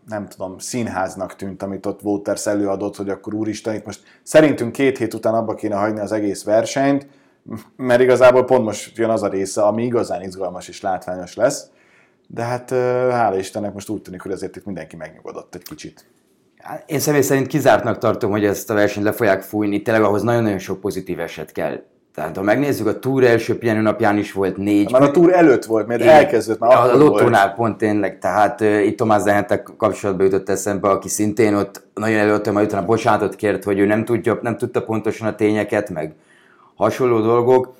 nem 0.09 0.29
tudom, 0.29 0.59
színháznak 0.59 1.37
tűnt, 1.37 1.63
amit 1.63 1.87
ott 1.87 2.03
Waters 2.03 2.47
előadott, 2.47 2.97
hogy 2.97 3.09
akkor 3.09 3.35
úristen, 3.35 3.75
itt 3.75 3.85
most 3.85 4.03
szerintünk 4.23 4.73
két 4.73 4.99
hét 4.99 5.15
után 5.15 5.35
abba 5.35 5.55
kéne 5.55 5.75
hagyni 5.75 6.01
az 6.01 6.13
egész 6.13 6.45
versenyt, 6.45 7.07
mert 7.77 8.01
igazából 8.01 8.45
pont 8.45 8.65
most 8.65 8.97
jön 8.97 9.11
az 9.11 9.23
a 9.23 9.29
része, 9.29 9.63
ami 9.63 9.85
igazán 9.85 10.23
izgalmas 10.23 10.69
és 10.69 10.81
látványos 10.81 11.35
lesz, 11.35 11.67
de 12.27 12.43
hát 12.43 12.71
hála 13.11 13.37
Istennek 13.39 13.73
most 13.73 13.89
úgy 13.89 14.03
tűnik, 14.03 14.21
hogy 14.21 14.33
azért 14.33 14.57
itt 14.57 14.65
mindenki 14.65 14.97
megnyugodott 14.97 15.55
egy 15.55 15.63
kicsit. 15.63 16.07
Hát 16.59 16.91
Én 16.91 16.99
személy 16.99 17.21
szerint 17.21 17.47
kizártnak 17.47 17.99
tartom, 17.99 18.31
hogy 18.31 18.45
ezt 18.45 18.71
a 18.71 18.75
versenyt 18.75 19.07
le 19.07 19.13
fogják 19.13 19.43
fújni, 19.43 19.83
tényleg 19.83 20.05
ahhoz 20.05 20.23
nagyon-nagyon 20.23 20.59
sok 20.59 20.81
pozitív 20.81 21.21
eset 21.21 21.53
kell. 21.53 21.83
Tehát 22.15 22.37
ha 22.37 22.43
megnézzük, 22.43 22.87
a 22.87 22.99
túr 22.99 23.25
első 23.25 23.59
pihenőnapján 23.59 24.19
is 24.19 24.33
volt 24.33 24.57
négy. 24.57 24.91
Már 24.91 25.03
a 25.03 25.11
túr 25.11 25.33
előtt 25.33 25.65
volt, 25.65 25.87
mert 25.87 26.03
elkezdődött, 26.03 26.61
már 26.61 26.73
a 26.73 26.83
akkor 26.83 26.99
lottónál 26.99 27.45
volt. 27.45 27.57
pont 27.57 27.77
tényleg, 27.77 28.19
tehát 28.19 28.61
uh, 28.61 28.87
itt 28.87 28.97
Tomás 28.97 29.23
Zehentek 29.23 29.69
kapcsolatba 29.77 30.23
jutott 30.23 30.49
eszembe, 30.49 30.89
aki 30.89 31.09
szintén 31.09 31.55
ott 31.55 31.83
nagyon 31.95 32.19
előtte, 32.19 32.51
majd 32.51 32.67
utána 32.67 32.87
bocsánatot 32.87 33.37
kért, 33.37 33.65
hogy 33.65 33.79
ő 33.79 33.87
nem, 33.87 34.05
tudja, 34.05 34.39
nem 34.43 34.57
tudta 34.57 34.83
pontosan 34.83 35.29
a 35.29 35.35
tényeket, 35.35 35.91
meg 35.91 36.15
hasonló 36.77 37.21
dolgok. 37.21 37.75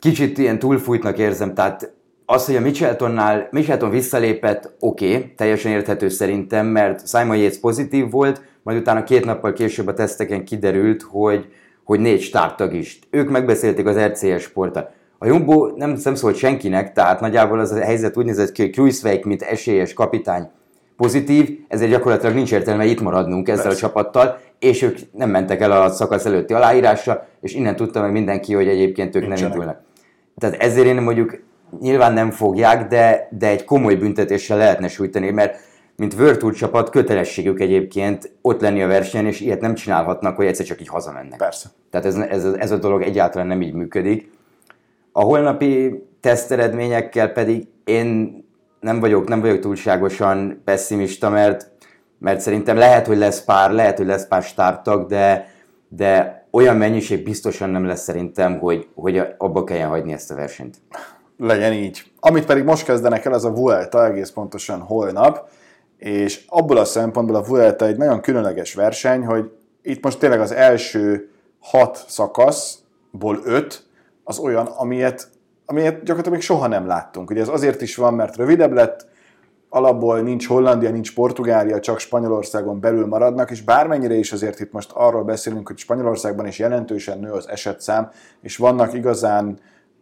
Kicsit 0.00 0.38
ilyen 0.38 0.58
túlfújtnak 0.58 1.18
érzem, 1.18 1.54
tehát 1.54 1.94
az, 2.26 2.46
hogy 2.46 2.56
a 2.56 2.60
Micheltonnál, 2.60 3.48
Michelton 3.50 3.90
visszalépett, 3.90 4.72
oké, 4.78 5.14
okay, 5.14 5.32
teljesen 5.36 5.72
érthető 5.72 6.08
szerintem, 6.08 6.66
mert 6.66 7.08
Simon 7.08 7.36
Yates 7.36 7.58
pozitív 7.58 8.10
volt, 8.10 8.42
majd 8.62 8.78
utána 8.78 9.04
két 9.04 9.24
nappal 9.24 9.52
később 9.52 9.86
a 9.86 9.94
teszteken 9.94 10.44
kiderült, 10.44 11.02
hogy, 11.02 11.46
hogy 11.84 12.00
négy 12.00 12.20
stábtag 12.20 12.74
is. 12.74 12.98
Ők 13.10 13.30
megbeszélték 13.30 13.86
az 13.86 13.98
RCS 13.98 14.42
sporttal. 14.42 14.90
A 15.18 15.26
Jumbo 15.26 15.66
nem, 15.76 15.98
nem 16.04 16.14
szólt 16.14 16.36
senkinek, 16.36 16.92
tehát 16.92 17.20
nagyjából 17.20 17.58
az 17.58 17.72
a 17.72 17.80
helyzet 17.80 18.16
úgy 18.16 18.24
nézett 18.24 18.52
ki, 18.52 18.62
hogy 18.62 18.70
Kruiswijk, 18.70 19.24
mint 19.24 19.42
esélyes 19.42 19.92
kapitány 19.92 20.48
pozitív, 20.96 21.58
ezért 21.68 21.90
gyakorlatilag 21.90 22.34
nincs 22.34 22.52
értelme 22.52 22.84
itt 22.84 23.00
maradnunk 23.00 23.48
ezzel 23.48 23.62
Persze. 23.62 23.78
a 23.78 23.88
csapattal, 23.88 24.38
és 24.58 24.82
ők 24.82 24.98
nem 25.12 25.30
mentek 25.30 25.60
el 25.60 25.72
a 25.82 25.90
szakasz 25.90 26.24
előtti 26.24 26.54
aláírásra, 26.54 27.26
és 27.40 27.54
innen 27.54 27.76
tudta 27.76 28.00
meg 28.00 28.12
mindenki, 28.12 28.54
hogy 28.54 28.68
egyébként 28.68 29.16
ők 29.16 29.26
Nincsenek. 29.26 29.40
nem 29.40 29.50
indulnak. 29.50 29.84
Tehát 30.38 30.62
ezért 30.62 30.86
én 30.86 31.02
mondjuk 31.02 31.42
nyilván 31.80 32.12
nem 32.12 32.30
fogják, 32.30 32.88
de, 32.88 33.28
de 33.30 33.48
egy 33.48 33.64
komoly 33.64 33.94
büntetéssel 33.94 34.56
lehetne 34.56 34.88
sújtani, 34.88 35.30
mert 35.30 35.58
mint 35.96 36.38
Tour 36.38 36.54
csapat 36.54 36.90
kötelességük 36.90 37.60
egyébként 37.60 38.32
ott 38.40 38.60
lenni 38.60 38.82
a 38.82 38.86
versenyen, 38.86 39.26
és 39.26 39.40
ilyet 39.40 39.60
nem 39.60 39.74
csinálhatnak, 39.74 40.36
hogy 40.36 40.46
egyszer 40.46 40.66
csak 40.66 40.80
így 40.80 40.88
hazamennek. 40.88 41.38
Persze. 41.38 41.68
Tehát 41.90 42.06
ez, 42.06 42.16
ez, 42.16 42.44
ez 42.44 42.70
a 42.70 42.76
dolog 42.76 43.02
egyáltalán 43.02 43.46
nem 43.46 43.62
így 43.62 43.72
működik. 43.72 44.30
A 45.12 45.20
holnapi 45.20 46.02
teszteredményekkel 46.20 47.28
pedig 47.28 47.66
én 47.84 48.44
nem 48.80 49.00
vagyok, 49.00 49.28
nem 49.28 49.40
vagyok 49.40 49.60
túlságosan 49.60 50.62
pessimista, 50.64 51.30
mert, 51.30 51.70
mert 52.18 52.40
szerintem 52.40 52.76
lehet, 52.76 53.06
hogy 53.06 53.18
lesz 53.18 53.44
pár, 53.44 53.70
lehet, 53.70 53.96
hogy 53.96 54.06
lesz 54.06 54.26
pár 54.26 54.42
stábtag, 54.42 55.06
de, 55.06 55.50
de 55.88 56.44
olyan 56.50 56.76
mennyiség 56.76 57.24
biztosan 57.24 57.70
nem 57.70 57.86
lesz 57.86 58.02
szerintem, 58.02 58.58
hogy, 58.58 58.88
hogy 58.94 59.22
abba 59.38 59.64
kelljen 59.64 59.88
hagyni 59.88 60.12
ezt 60.12 60.30
a 60.30 60.34
versenyt. 60.34 60.76
legyen 61.38 61.72
így. 61.72 62.12
Amit 62.20 62.44
pedig 62.44 62.64
most 62.64 62.84
kezdenek 62.84 63.24
el, 63.24 63.32
az 63.32 63.44
a 63.44 63.52
Vuelta 63.52 64.06
egész 64.06 64.30
pontosan 64.30 64.80
holnap, 64.80 65.48
és 65.96 66.44
abból 66.48 66.76
a 66.76 66.84
szempontból 66.84 67.36
a 67.36 67.42
Vuelta 67.42 67.86
egy 67.86 67.96
nagyon 67.96 68.20
különleges 68.20 68.74
verseny, 68.74 69.24
hogy 69.24 69.50
itt 69.82 70.04
most 70.04 70.18
tényleg 70.18 70.40
az 70.40 70.52
első 70.52 71.30
hat 71.60 72.04
szakaszból 72.08 73.40
öt 73.44 73.86
az 74.24 74.38
olyan, 74.38 74.66
amilyet, 74.66 75.28
amilyet 75.66 75.94
gyakorlatilag 75.94 76.32
még 76.32 76.40
soha 76.40 76.66
nem 76.66 76.86
láttunk. 76.86 77.30
Ugye 77.30 77.40
ez 77.40 77.48
azért 77.48 77.82
is 77.82 77.96
van, 77.96 78.14
mert 78.14 78.36
rövidebb 78.36 78.72
lett, 78.72 79.06
alapból 79.68 80.20
nincs 80.20 80.46
Hollandia, 80.46 80.90
nincs 80.90 81.14
Portugália, 81.14 81.80
csak 81.80 81.98
Spanyolországon 81.98 82.80
belül 82.80 83.06
maradnak, 83.06 83.50
és 83.50 83.62
bármennyire 83.62 84.14
is 84.14 84.32
azért 84.32 84.60
itt 84.60 84.72
most 84.72 84.90
arról 84.92 85.24
beszélünk, 85.24 85.66
hogy 85.66 85.78
Spanyolországban 85.78 86.46
is 86.46 86.58
jelentősen 86.58 87.18
nő 87.18 87.30
az 87.30 87.48
esetszám, 87.48 88.10
és 88.40 88.56
vannak 88.56 88.94
igazán 88.94 89.58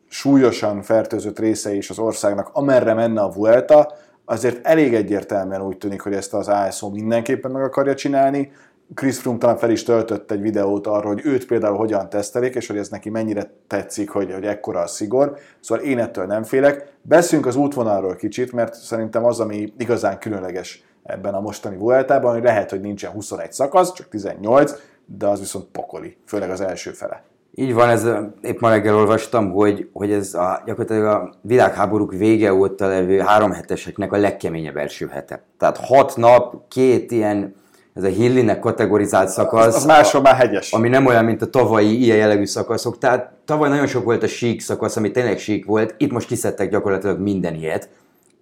súlyosan 0.09 0.83
fertőzött 0.83 1.39
részei 1.39 1.77
is 1.77 1.91
az 1.91 1.99
országnak, 1.99 2.51
amerre 2.53 2.95
menne 2.95 3.21
a 3.21 3.31
Vuelta, 3.31 3.93
azért 4.25 4.67
elég 4.67 4.95
egyértelműen 4.95 5.63
úgy 5.63 5.79
tűnik, 5.79 6.01
hogy 6.01 6.15
ezt 6.15 6.35
az 6.35 6.49
ASO 6.49 6.91
mindenképpen 6.91 7.51
meg 7.51 7.63
akarja 7.63 7.95
csinálni. 7.95 8.53
Chris 8.95 9.19
Froome 9.19 9.39
talán 9.39 9.57
fel 9.57 9.71
is 9.71 9.83
töltött 9.83 10.31
egy 10.31 10.41
videót 10.41 10.87
arról, 10.87 11.13
hogy 11.13 11.27
őt 11.27 11.47
például 11.47 11.77
hogyan 11.77 12.09
tesztelik, 12.09 12.55
és 12.55 12.67
hogy 12.67 12.77
ez 12.77 12.89
neki 12.89 13.11
mennyire 13.11 13.51
tetszik, 13.67 14.11
hogy, 14.11 14.33
hogy 14.33 14.45
ekkora 14.45 14.81
a 14.81 14.87
szigor. 14.87 15.37
Szóval 15.61 15.85
én 15.85 15.99
ettől 15.99 16.27
nem 16.27 16.43
félek. 16.43 16.93
Beszünk 17.03 17.47
az 17.47 17.57
útvonalról 17.57 18.17
kicsit, 18.17 18.53
mert 18.53 18.75
szerintem 18.75 19.25
az, 19.25 19.41
ami 19.41 19.73
igazán 19.79 20.19
különleges 20.19 20.85
ebben 21.03 21.35
a 21.35 21.41
mostani 21.41 21.77
Vueltában, 21.77 22.33
hogy 22.33 22.43
lehet, 22.43 22.71
hogy 22.71 22.81
nincsen 22.81 23.11
21 23.11 23.53
szakasz, 23.53 23.93
csak 23.93 24.09
18, 24.09 24.73
de 25.07 25.27
az 25.27 25.39
viszont 25.39 25.65
pokoli, 25.65 26.17
főleg 26.27 26.51
az 26.51 26.61
első 26.61 26.91
fele. 26.91 27.23
Így 27.55 27.75
van, 27.75 27.89
ez 27.89 28.07
épp 28.41 28.61
ma 28.61 28.69
reggel 28.69 28.95
olvastam, 28.95 29.53
hogy, 29.53 29.89
hogy 29.93 30.13
ez 30.13 30.35
a, 30.35 30.63
gyakorlatilag 30.67 31.05
a 31.05 31.35
világháborúk 31.41 32.13
vége 32.13 32.55
óta 32.55 32.87
levő 32.87 33.19
három 33.19 33.53
heteseknek 33.53 34.13
a 34.13 34.17
legkeményebb 34.17 34.77
első 34.77 35.07
hete. 35.07 35.43
Tehát 35.59 35.77
hat 35.77 36.17
nap, 36.17 36.69
két 36.69 37.11
ilyen, 37.11 37.55
ez 37.95 38.03
a 38.03 38.09
Hillinek 38.09 38.59
kategorizált 38.59 39.29
szakasz. 39.29 39.77
Az, 39.77 39.85
máshol 39.85 40.21
már 40.21 40.35
hegyes. 40.35 40.73
ami 40.73 40.89
nem 40.89 41.07
olyan, 41.07 41.25
mint 41.25 41.43
a 41.43 41.47
tavalyi 41.47 42.03
ilyen 42.03 42.17
jellegű 42.17 42.45
szakaszok. 42.45 42.99
Tehát 42.99 43.33
tavaly 43.45 43.69
nagyon 43.69 43.87
sok 43.87 44.05
volt 44.05 44.23
a 44.23 44.27
sík 44.27 44.61
szakasz, 44.61 44.97
ami 44.97 45.11
tényleg 45.11 45.39
sík 45.39 45.65
volt, 45.65 45.95
itt 45.99 46.13
most 46.13 46.27
kiszedtek 46.27 46.71
gyakorlatilag 46.71 47.19
minden 47.19 47.55
ilyet, 47.55 47.89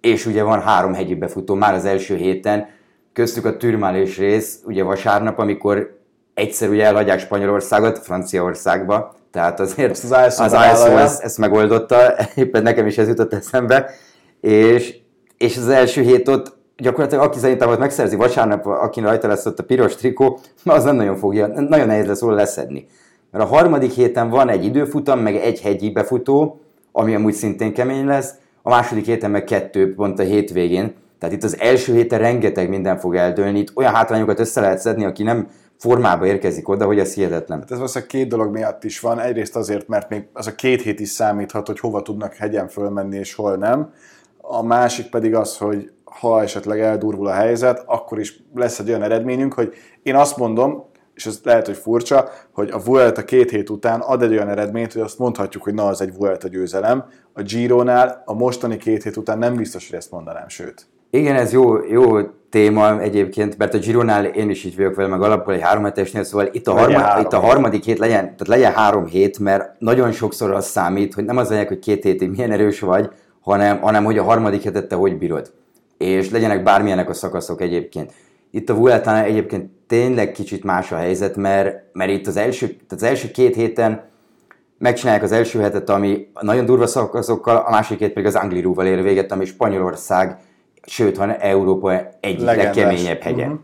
és 0.01 0.25
ugye 0.25 0.43
van 0.43 0.61
három 0.61 0.93
hegyi 0.93 1.15
befutó 1.15 1.55
már 1.55 1.73
az 1.73 1.85
első 1.85 2.15
héten, 2.15 2.67
köztük 3.13 3.45
a 3.45 3.57
türmálés 3.57 4.17
rész, 4.17 4.59
ugye 4.65 4.83
vasárnap, 4.83 5.39
amikor 5.39 5.97
egyszer 6.33 6.69
ugye 6.69 6.85
elhagyják 6.85 7.19
Spanyolországot 7.19 7.99
Franciaországba, 7.99 9.15
tehát 9.31 9.59
azért 9.59 9.91
Ezt 9.91 10.03
az 10.03 10.11
ASO 10.11 10.43
az. 10.43 10.53
ASO 10.53 10.97
ezt, 10.97 11.23
ezt 11.23 11.37
megoldotta, 11.37 11.97
éppen 12.35 12.63
nekem 12.63 12.87
is 12.87 12.97
ez 12.97 13.07
jutott 13.07 13.33
eszembe, 13.33 13.89
és, 14.41 14.95
és 15.37 15.57
az 15.57 15.67
első 15.67 16.01
hét 16.01 16.27
ott 16.27 16.61
gyakorlatilag 16.77 17.23
aki 17.23 17.39
szerintem 17.39 17.69
ott 17.69 17.79
megszerzi 17.79 18.15
vasárnap, 18.15 18.65
aki 18.65 18.99
rajta 18.99 19.27
lesz 19.27 19.45
ott 19.45 19.59
a 19.59 19.63
piros 19.63 19.95
trikó, 19.95 20.39
az 20.65 20.83
nem 20.83 20.95
nagyon 20.95 21.15
fogja, 21.15 21.47
nagyon 21.47 21.87
nehéz 21.87 22.05
lesz 22.05 22.21
róla 22.21 22.35
leszedni. 22.35 22.87
Mert 23.31 23.43
a 23.43 23.47
harmadik 23.47 23.91
héten 23.91 24.29
van 24.29 24.49
egy 24.49 24.65
időfutam, 24.65 25.19
meg 25.19 25.35
egy 25.35 25.61
hegyi 25.61 25.91
befutó, 25.91 26.61
ami 26.91 27.15
amúgy 27.15 27.33
szintén 27.33 27.73
kemény 27.73 28.05
lesz, 28.05 28.33
a 28.61 28.69
második 28.69 29.05
héten 29.05 29.31
meg 29.31 29.43
kettő 29.43 29.95
pont 29.95 30.19
a 30.19 30.23
hétvégén. 30.23 30.93
Tehát 31.19 31.35
itt 31.35 31.43
az 31.43 31.59
első 31.59 31.93
héten 31.93 32.19
rengeteg 32.19 32.69
minden 32.69 32.97
fog 32.97 33.15
eldőlni, 33.15 33.59
itt 33.59 33.71
olyan 33.75 33.93
hátrányokat 33.93 34.39
össze 34.39 34.61
lehet 34.61 34.79
szedni, 34.79 35.05
aki 35.05 35.23
nem 35.23 35.47
formába 35.77 36.25
érkezik 36.25 36.69
oda, 36.69 36.85
hogy 36.85 36.99
ez 36.99 37.13
hihetetlen. 37.13 37.59
Hát 37.59 37.71
ez 37.71 37.77
valószínűleg 37.77 38.09
két 38.09 38.27
dolog 38.27 38.53
miatt 38.53 38.83
is 38.83 38.99
van. 38.99 39.19
Egyrészt 39.19 39.55
azért, 39.55 39.87
mert 39.87 40.09
még 40.09 40.27
az 40.33 40.47
a 40.47 40.55
két 40.55 40.81
hét 40.81 40.99
is 40.99 41.09
számíthat, 41.09 41.67
hogy 41.67 41.79
hova 41.79 42.01
tudnak 42.01 42.33
hegyen 42.33 42.67
fölmenni 42.67 43.17
és 43.17 43.33
hol 43.33 43.55
nem. 43.55 43.93
A 44.41 44.63
másik 44.63 45.09
pedig 45.09 45.35
az, 45.35 45.57
hogy 45.57 45.91
ha 46.19 46.41
esetleg 46.41 46.79
eldurvul 46.79 47.27
a 47.27 47.33
helyzet, 47.33 47.83
akkor 47.85 48.19
is 48.19 48.43
lesz 48.55 48.79
egy 48.79 48.89
olyan 48.89 49.03
eredményünk, 49.03 49.53
hogy 49.53 49.73
én 50.03 50.15
azt 50.15 50.37
mondom, 50.37 50.85
és 51.13 51.25
ez 51.25 51.39
lehet, 51.43 51.65
hogy 51.65 51.77
furcsa, 51.77 52.29
hogy 52.51 52.69
a 52.69 52.83
Vuelta 52.83 53.23
két 53.23 53.49
hét 53.49 53.69
után 53.69 53.99
ad 53.99 54.21
egy 54.21 54.31
olyan 54.31 54.49
eredményt, 54.49 54.93
hogy 54.93 55.01
azt 55.01 55.19
mondhatjuk, 55.19 55.63
hogy 55.63 55.73
na, 55.73 55.87
az 55.87 56.01
egy 56.01 56.13
Vuelta 56.17 56.47
győzelem. 56.47 57.05
A 57.33 57.41
Giro-nál 57.41 58.23
a 58.25 58.33
mostani 58.33 58.77
két 58.77 59.03
hét 59.03 59.17
után 59.17 59.37
nem 59.37 59.55
biztos, 59.55 59.89
hogy 59.89 59.97
ezt 59.97 60.11
mondanám, 60.11 60.47
sőt. 60.47 60.85
Igen, 61.09 61.35
ez 61.35 61.51
jó, 61.51 61.83
jó 61.83 62.21
téma 62.49 63.01
egyébként, 63.01 63.57
mert 63.57 63.73
a 63.73 63.77
Gironál 63.77 64.25
én 64.25 64.49
is 64.49 64.63
így 64.63 64.75
vagyok 64.75 64.95
vele, 64.95 65.07
meg 65.07 65.21
alapból 65.21 65.53
egy 65.53 65.61
három 65.61 65.83
hetesnél, 65.83 66.23
szóval 66.23 66.49
itt 66.51 66.67
a, 66.67 66.73
Legyen 66.73 67.01
harma, 67.01 67.21
itt 67.21 67.33
a 67.33 67.39
harmadik 67.39 67.83
hét 67.83 67.97
legyen, 67.97 68.21
tehát 68.21 68.47
legyen 68.47 68.73
három 68.73 69.05
hét, 69.05 69.39
mert 69.39 69.79
nagyon 69.79 70.11
sokszor 70.11 70.51
az 70.51 70.65
számít, 70.65 71.13
hogy 71.13 71.25
nem 71.25 71.37
az 71.37 71.49
legyek, 71.49 71.67
hogy 71.67 71.79
két 71.79 72.03
hétig 72.03 72.29
milyen 72.29 72.51
erős 72.51 72.79
vagy, 72.79 73.09
hanem, 73.41 73.79
hanem 73.79 74.03
hogy 74.03 74.17
a 74.17 74.23
harmadik 74.23 74.63
hetet 74.63 74.87
te 74.87 74.95
hogy 74.95 75.17
bírod. 75.17 75.51
És 75.97 76.29
legyenek 76.29 76.63
bármilyenek 76.63 77.09
a 77.09 77.13
szakaszok 77.13 77.61
egyébként. 77.61 78.13
Itt 78.51 78.69
a 78.69 78.75
Vueltánál 78.75 79.23
egyébként 79.23 79.71
tényleg 79.87 80.31
kicsit 80.31 80.63
más 80.63 80.91
a 80.91 80.95
helyzet, 80.95 81.35
mert, 81.35 81.83
mert 81.93 82.11
itt 82.11 82.27
az 82.27 82.37
első, 82.37 82.67
tehát 82.67 82.91
az 82.91 83.03
első 83.03 83.31
két 83.31 83.55
héten 83.55 84.11
megcsinálják 84.77 85.23
az 85.23 85.31
első 85.31 85.59
hetet, 85.59 85.89
ami 85.89 86.27
nagyon 86.41 86.65
durva 86.65 86.87
szakaszokkal, 86.87 87.55
a 87.55 87.69
másik 87.69 87.99
hét 87.99 88.13
pedig 88.13 88.25
az 88.25 88.35
Anglirúval 88.35 88.85
ér 88.85 89.03
véget, 89.03 89.31
ami 89.31 89.45
Spanyolország 89.45 90.37
sőt, 90.85 91.17
hanem 91.17 91.35
Európa 91.39 91.91
egyik 92.19 92.45
Legendás. 92.45 92.75
legkeményebb 92.75 93.21
hegye. 93.21 93.45
Mhm. 93.45 93.55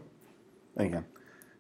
Igen. 0.77 1.07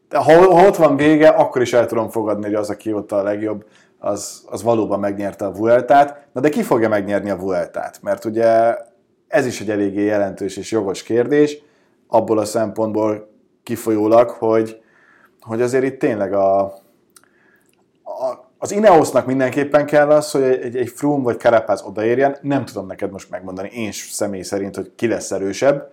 De 0.09 0.17
ha, 0.17 0.33
ha 0.33 0.67
ott 0.67 0.75
van 0.75 0.95
vége, 0.95 1.27
akkor 1.27 1.61
is 1.61 1.73
el 1.73 1.85
tudom 1.85 2.09
fogadni, 2.09 2.45
hogy 2.45 2.53
az, 2.53 2.69
aki 2.69 2.93
ott 2.93 3.11
a 3.11 3.23
legjobb, 3.23 3.65
az, 3.99 4.45
az 4.49 4.63
valóban 4.63 4.99
megnyerte 4.99 5.45
a 5.45 5.51
Vueltát. 5.51 6.27
Na 6.31 6.41
de 6.41 6.49
ki 6.49 6.61
fogja 6.61 6.89
megnyerni 6.89 7.29
a 7.29 7.37
Vueltát? 7.37 7.99
Mert 8.01 8.25
ugye 8.25 8.75
ez 9.29 9.45
is 9.45 9.61
egy 9.61 9.69
eléggé 9.69 10.03
jelentős 10.03 10.57
és 10.57 10.71
jogos 10.71 11.03
kérdés, 11.03 11.57
abból 12.07 12.37
a 12.37 12.45
szempontból 12.45 13.29
kifolyólag, 13.63 14.29
hogy, 14.29 14.81
hogy 15.41 15.61
azért 15.61 15.83
itt 15.83 15.99
tényleg 15.99 16.33
a, 16.33 16.59
a 16.61 18.47
az 18.61 18.71
Ineosnak 18.71 19.25
mindenképpen 19.25 19.85
kell 19.85 20.09
az, 20.09 20.31
hogy 20.31 20.41
egy, 20.41 20.75
egy 20.75 20.89
Froome 20.89 21.23
vagy 21.23 21.39
Carapaz 21.39 21.81
odaérjen. 21.81 22.37
Nem 22.41 22.65
tudom 22.65 22.87
neked 22.87 23.11
most 23.11 23.29
megmondani, 23.29 23.69
én 23.73 23.91
személy 23.91 24.41
szerint, 24.41 24.75
hogy 24.75 24.91
ki 24.95 25.07
lesz 25.07 25.31
erősebb. 25.31 25.91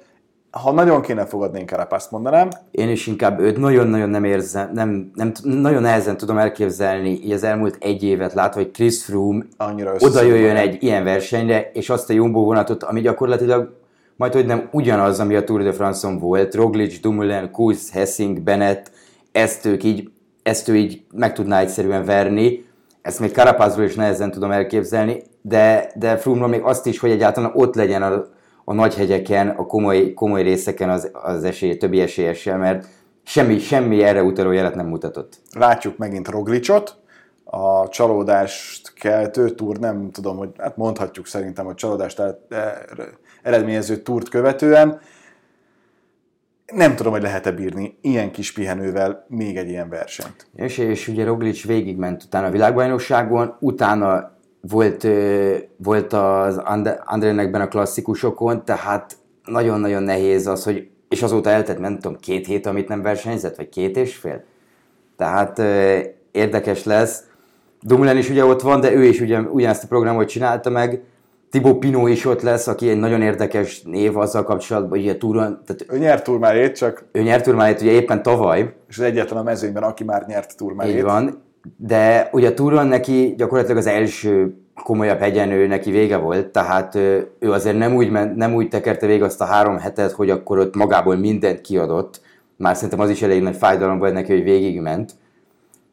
Ha 0.62 0.72
nagyon 0.72 1.00
kéne 1.00 1.26
fogadni, 1.26 1.58
én 1.58 1.66
Carapazt 1.66 2.10
mondanám. 2.10 2.48
Én 2.70 2.88
is 2.88 3.06
inkább 3.06 3.40
őt 3.40 3.56
nagyon-nagyon 3.56 4.08
nem 4.08 4.24
érzem, 4.24 4.70
nem, 4.72 5.10
nem, 5.14 5.32
nagyon 5.42 5.82
nehezen 5.82 6.16
tudom 6.16 6.38
elképzelni 6.38 7.10
így 7.10 7.32
az 7.32 7.44
elmúlt 7.44 7.76
egy 7.80 8.02
évet 8.02 8.34
látva, 8.34 8.60
hogy 8.60 8.70
Chris 8.70 9.04
Froome 9.04 9.44
Annyira 9.56 9.94
oda 9.98 10.22
jöjjön 10.22 10.56
egy 10.56 10.82
ilyen 10.82 11.04
versenyre, 11.04 11.70
és 11.72 11.90
azt 11.90 12.10
a 12.10 12.12
Jumbo 12.12 12.44
vonatot, 12.44 12.82
ami 12.82 13.00
gyakorlatilag 13.00 13.74
majd 14.16 14.32
hogy 14.32 14.46
nem 14.46 14.68
ugyanaz, 14.72 15.20
ami 15.20 15.34
a 15.34 15.44
Tour 15.44 15.62
de 15.62 15.72
France-on 15.72 16.18
volt, 16.18 16.54
Roglic, 16.54 17.00
Dumoulin, 17.00 17.50
Kusz, 17.50 17.92
Hessing, 17.92 18.40
Bennett, 18.40 18.90
ezt 19.32 19.66
ők 19.66 19.84
így, 19.84 20.10
ezt 20.42 20.68
ő 20.68 20.76
így 20.76 21.04
meg 21.14 21.32
tudná 21.32 21.60
egyszerűen 21.60 22.04
verni. 22.04 22.64
Ezt 23.02 23.20
még 23.20 23.32
Carapazról 23.32 23.84
is 23.84 23.94
nehezen 23.94 24.30
tudom 24.30 24.50
elképzelni, 24.50 25.22
de, 25.42 25.90
de 25.94 26.16
Froome-ról 26.16 26.48
még 26.48 26.62
azt 26.62 26.86
is, 26.86 26.98
hogy 26.98 27.10
egyáltalán 27.10 27.52
ott 27.54 27.74
legyen 27.74 28.02
a, 28.02 28.26
a 28.68 28.74
nagy 28.74 28.94
hegyeken, 28.94 29.48
a 29.48 29.66
komoly, 29.66 30.12
komoly 30.12 30.42
részeken 30.42 30.90
az, 30.90 31.10
az 31.12 31.44
esély, 31.44 31.76
többi 31.76 32.00
esélyessel, 32.00 32.58
mert 32.58 32.86
semmi, 33.22 33.58
semmi 33.58 34.02
erre 34.02 34.22
utaló 34.22 34.50
jelet 34.50 34.74
nem 34.74 34.86
mutatott. 34.86 35.40
Látjuk 35.52 35.96
megint 35.96 36.28
Roglicot, 36.28 36.96
a 37.44 37.88
csalódást 37.88 38.92
keltő 38.94 39.50
túr, 39.50 39.78
nem 39.78 40.10
tudom, 40.10 40.36
hogy 40.36 40.48
hát 40.58 40.76
mondhatjuk 40.76 41.26
szerintem, 41.26 41.64
hogy 41.64 41.74
csalódást 41.74 42.18
e- 42.18 42.38
eredményező 43.42 43.96
túrt 43.96 44.28
követően. 44.28 45.00
Nem 46.72 46.96
tudom, 46.96 47.12
hogy 47.12 47.22
lehet-e 47.22 47.50
bírni 47.50 47.98
ilyen 48.00 48.30
kis 48.30 48.52
pihenővel 48.52 49.26
még 49.28 49.56
egy 49.56 49.68
ilyen 49.68 49.88
versenyt. 49.88 50.46
És, 50.54 50.78
és 50.78 51.08
ugye 51.08 51.24
Roglic 51.24 51.64
végigment 51.64 52.22
utána 52.22 52.46
a 52.46 52.50
világbajnokságon, 52.50 53.56
utána 53.60 54.35
volt, 54.60 55.06
volt 55.76 56.12
az 56.12 56.62
Andrének 57.04 57.50
benne 57.50 57.64
a 57.64 57.68
klasszikusokon, 57.68 58.64
tehát 58.64 59.16
nagyon-nagyon 59.44 60.02
nehéz 60.02 60.46
az, 60.46 60.64
hogy 60.64 60.88
és 61.08 61.22
azóta 61.22 61.50
eltett, 61.50 61.78
nem 61.78 61.98
tudom, 61.98 62.16
két 62.20 62.46
hét, 62.46 62.66
amit 62.66 62.88
nem 62.88 63.02
versenyzett, 63.02 63.56
vagy 63.56 63.68
két 63.68 63.96
és 63.96 64.16
fél. 64.16 64.44
Tehát 65.16 65.58
érdekes 66.30 66.84
lesz. 66.84 67.24
Dumoulin 67.82 68.16
is 68.16 68.30
ugye 68.30 68.44
ott 68.44 68.60
van, 68.60 68.80
de 68.80 68.92
ő 68.92 69.04
is 69.04 69.20
ugye 69.20 69.40
ugyanezt 69.40 69.84
a 69.84 69.86
programot 69.86 70.28
csinálta 70.28 70.70
meg. 70.70 71.02
Thibaut 71.50 71.78
Pinot 71.78 72.08
is 72.08 72.24
ott 72.24 72.42
lesz, 72.42 72.66
aki 72.66 72.88
egy 72.88 72.98
nagyon 72.98 73.22
érdekes 73.22 73.82
név 73.82 74.16
azzal 74.16 74.44
kapcsolatban, 74.44 74.98
hogy 74.98 75.08
a 75.08 75.16
túron, 75.16 75.60
tehát 75.66 75.86
Ő 75.88 75.98
nyert 75.98 76.24
turmárét, 76.24 76.76
csak 76.76 77.04
ő 77.12 77.22
nyert 77.22 77.44
turmáját 77.44 77.80
ugye 77.80 77.90
éppen 77.90 78.22
tavaly, 78.22 78.74
és 78.88 78.98
az 78.98 79.04
egyetlen 79.04 79.38
a 79.38 79.42
mezőnyben, 79.42 79.82
aki 79.82 80.04
már 80.04 80.24
nyert 80.26 80.56
turmárét. 80.56 80.94
így 80.94 81.02
van, 81.02 81.42
de 81.76 82.28
ugye 82.32 82.48
a 82.48 82.54
túron 82.54 82.86
neki 82.86 83.34
gyakorlatilag 83.36 83.76
az 83.76 83.86
első 83.86 84.54
komolyabb 84.84 85.18
hegyen 85.18 85.50
ő 85.50 85.66
neki 85.66 85.90
vége 85.90 86.16
volt, 86.16 86.46
tehát 86.46 86.94
ő, 86.94 87.30
ő 87.38 87.52
azért 87.52 87.78
nem 87.78 87.94
úgy, 87.94 88.10
ment, 88.10 88.36
nem 88.36 88.54
úgy 88.54 88.68
tekerte 88.68 89.06
végig 89.06 89.22
azt 89.22 89.40
a 89.40 89.44
három 89.44 89.78
hetet, 89.78 90.12
hogy 90.12 90.30
akkor 90.30 90.58
ott 90.58 90.74
magából 90.74 91.16
mindent 91.16 91.60
kiadott, 91.60 92.20
már 92.56 92.74
szerintem 92.74 93.00
az 93.00 93.10
is 93.10 93.22
elég 93.22 93.42
nagy 93.42 93.56
fájdalom 93.56 93.98
volt 93.98 94.12
neki, 94.12 94.32
hogy 94.32 94.42
végigment, 94.42 95.12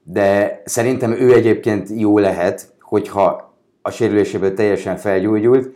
de 0.03 0.62
szerintem 0.65 1.12
ő 1.12 1.33
egyébként 1.33 1.89
jó 1.95 2.17
lehet, 2.17 2.73
hogyha 2.79 3.53
a 3.81 3.91
sérüléséből 3.91 4.53
teljesen 4.53 4.95
felgyógyult, 4.95 5.75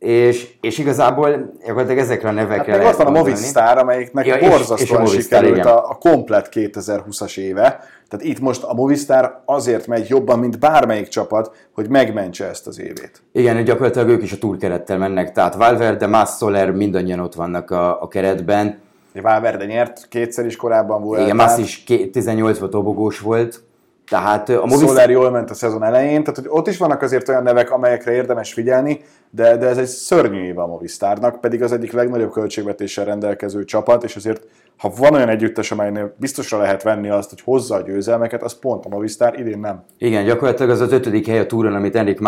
és, 0.00 0.48
és 0.60 0.78
igazából 0.78 1.52
gyakorlatilag 1.60 1.98
ezekre 1.98 2.28
a 2.28 2.32
Hát 2.32 2.48
nevekre 2.48 2.76
meg 2.76 2.86
ott 2.86 2.96
van 2.96 3.06
a. 3.06 3.10
Movistar, 3.10 3.78
amelyiknek 3.78 4.26
Ja, 4.26 4.34
ja, 4.36 4.40
és- 4.40 4.46
és 4.46 4.52
a 4.52 4.56
borzasztóan 4.56 5.06
sikerült 5.06 5.56
igen. 5.56 5.66
a, 5.66 5.76
a 5.90 5.94
komplet 6.00 6.48
2020-as 6.52 7.38
éve. 7.38 7.62
Tehát 8.08 8.26
itt 8.26 8.40
most 8.40 8.62
a 8.62 8.74
Movistar 8.74 9.42
azért 9.44 9.86
megy 9.86 10.08
jobban, 10.08 10.38
mint 10.38 10.58
bármelyik 10.58 11.08
csapat, 11.08 11.50
hogy 11.74 11.88
megmentse 11.88 12.46
ezt 12.48 12.66
az 12.66 12.80
évét. 12.80 13.22
Igen, 13.32 13.64
gyakorlatilag 13.64 14.08
ők 14.08 14.22
is 14.22 14.32
a 14.32 14.38
túrkerettel 14.38 14.98
mennek, 14.98 15.32
tehát 15.32 15.54
Valverde, 15.54 16.06
Mas 16.06 16.30
Soler 16.36 16.70
mindannyian 16.70 17.20
ott 17.20 17.34
vannak 17.34 17.70
a, 17.70 18.02
a 18.02 18.08
keretben. 18.08 18.78
Valverde 19.22 19.64
nyert 19.64 20.06
kétszer 20.08 20.46
is 20.46 20.56
korábban 20.56 21.02
volt. 21.02 21.20
Igen, 21.20 21.36
Mas 21.36 21.58
is 21.58 21.82
ké- 21.84 22.10
18 22.10 22.58
volt 22.58 22.70
dobogós 22.72 23.20
volt, 23.20 23.62
tehát 24.10 24.48
a 24.48 24.66
Movistar... 24.66 24.88
Soler 24.88 25.10
jól 25.10 25.30
ment 25.30 25.50
a 25.50 25.54
szezon 25.54 25.82
elején, 25.82 26.20
tehát 26.20 26.36
hogy 26.36 26.48
ott 26.48 26.68
is 26.68 26.76
vannak 26.78 27.02
azért 27.02 27.28
olyan 27.28 27.42
nevek, 27.42 27.70
amelyekre 27.70 28.12
érdemes 28.12 28.52
figyelni, 28.52 29.00
de, 29.30 29.56
de 29.56 29.66
ez 29.66 29.78
egy 29.78 29.86
szörnyű 29.86 30.42
év 30.42 30.58
a 30.58 30.66
Movistarnak, 30.66 31.40
pedig 31.40 31.62
az 31.62 31.72
egyik 31.72 31.92
legnagyobb 31.92 32.32
költségvetéssel 32.32 33.04
rendelkező 33.04 33.64
csapat, 33.64 34.04
és 34.04 34.16
azért 34.16 34.46
ha 34.76 34.92
van 34.96 35.14
olyan 35.14 35.28
együttes, 35.28 35.70
amelynél 35.70 36.14
biztosra 36.16 36.58
lehet 36.58 36.82
venni 36.82 37.08
azt, 37.08 37.28
hogy 37.28 37.40
hozza 37.40 37.74
a 37.74 37.80
győzelmeket, 37.80 38.42
az 38.42 38.58
pont 38.58 38.84
a 38.84 38.88
Movistar, 38.88 39.38
idén 39.38 39.58
nem. 39.58 39.82
Igen, 39.98 40.24
gyakorlatilag 40.24 40.70
az 40.70 40.80
az 40.80 40.92
ötödik 40.92 41.26
hely 41.26 41.38
a 41.38 41.46
túron, 41.46 41.74
amit 41.74 41.96
Enrik 41.96 42.20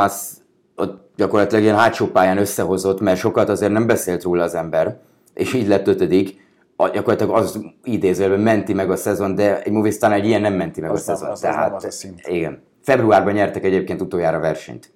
ott 0.76 1.10
gyakorlatilag 1.16 1.64
ilyen 1.64 1.76
hátsó 1.76 2.06
pályán 2.06 2.38
összehozott, 2.38 3.00
mert 3.00 3.18
sokat 3.18 3.48
azért 3.48 3.72
nem 3.72 3.86
beszélt 3.86 4.22
róla 4.22 4.42
az 4.42 4.54
ember, 4.54 4.96
és 5.34 5.54
így 5.54 5.68
lett 5.68 5.86
ötödik. 5.86 6.41
Gyakorlatilag 6.90 7.34
az 7.36 7.58
idézőjelben 7.84 8.40
menti 8.40 8.72
meg 8.72 8.90
a 8.90 8.96
szezon, 8.96 9.34
de 9.34 9.62
egy 9.62 9.72
Movistar 9.72 10.12
egy 10.12 10.26
ilyen 10.26 10.40
nem 10.40 10.54
menti 10.54 10.80
meg 10.80 10.90
Az 10.90 10.98
a 10.98 11.02
szezon. 11.02 11.30
az- 11.30 11.44
az 11.44 11.54
nem 11.54 11.74
az 11.74 11.84
a 11.84 11.90
szint. 11.90 12.20
Igen. 12.26 12.62
Februárban 12.82 13.32
nyertek 13.32 13.64
egyébként 13.64 14.00
utoljára 14.00 14.38
versenyt. 14.38 14.92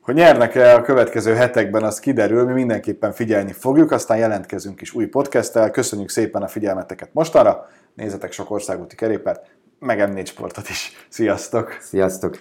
Hogy 0.00 0.14
nyernek-e 0.14 0.74
a 0.74 0.82
következő 0.82 1.34
hetekben, 1.34 1.82
az 1.82 2.00
kiderül, 2.00 2.44
mi 2.44 2.52
mindenképpen 2.52 3.12
figyelni 3.12 3.52
fogjuk, 3.52 3.90
aztán 3.90 4.18
jelentkezünk 4.18 4.80
is 4.80 4.94
új 4.94 5.06
podcasttel. 5.06 5.70
Köszönjük 5.70 6.08
szépen 6.08 6.42
a 6.42 6.48
figyelmeteket 6.48 7.08
mostanra, 7.12 7.68
nézzetek 7.94 8.32
sok 8.32 8.50
országúti 8.50 8.96
kerékpárt, 8.96 9.46
meg 9.78 10.10
M4 10.12 10.26
sportot 10.26 10.68
is. 10.68 11.06
Sziasztok! 11.08 11.76
Sziasztok! 11.80 12.38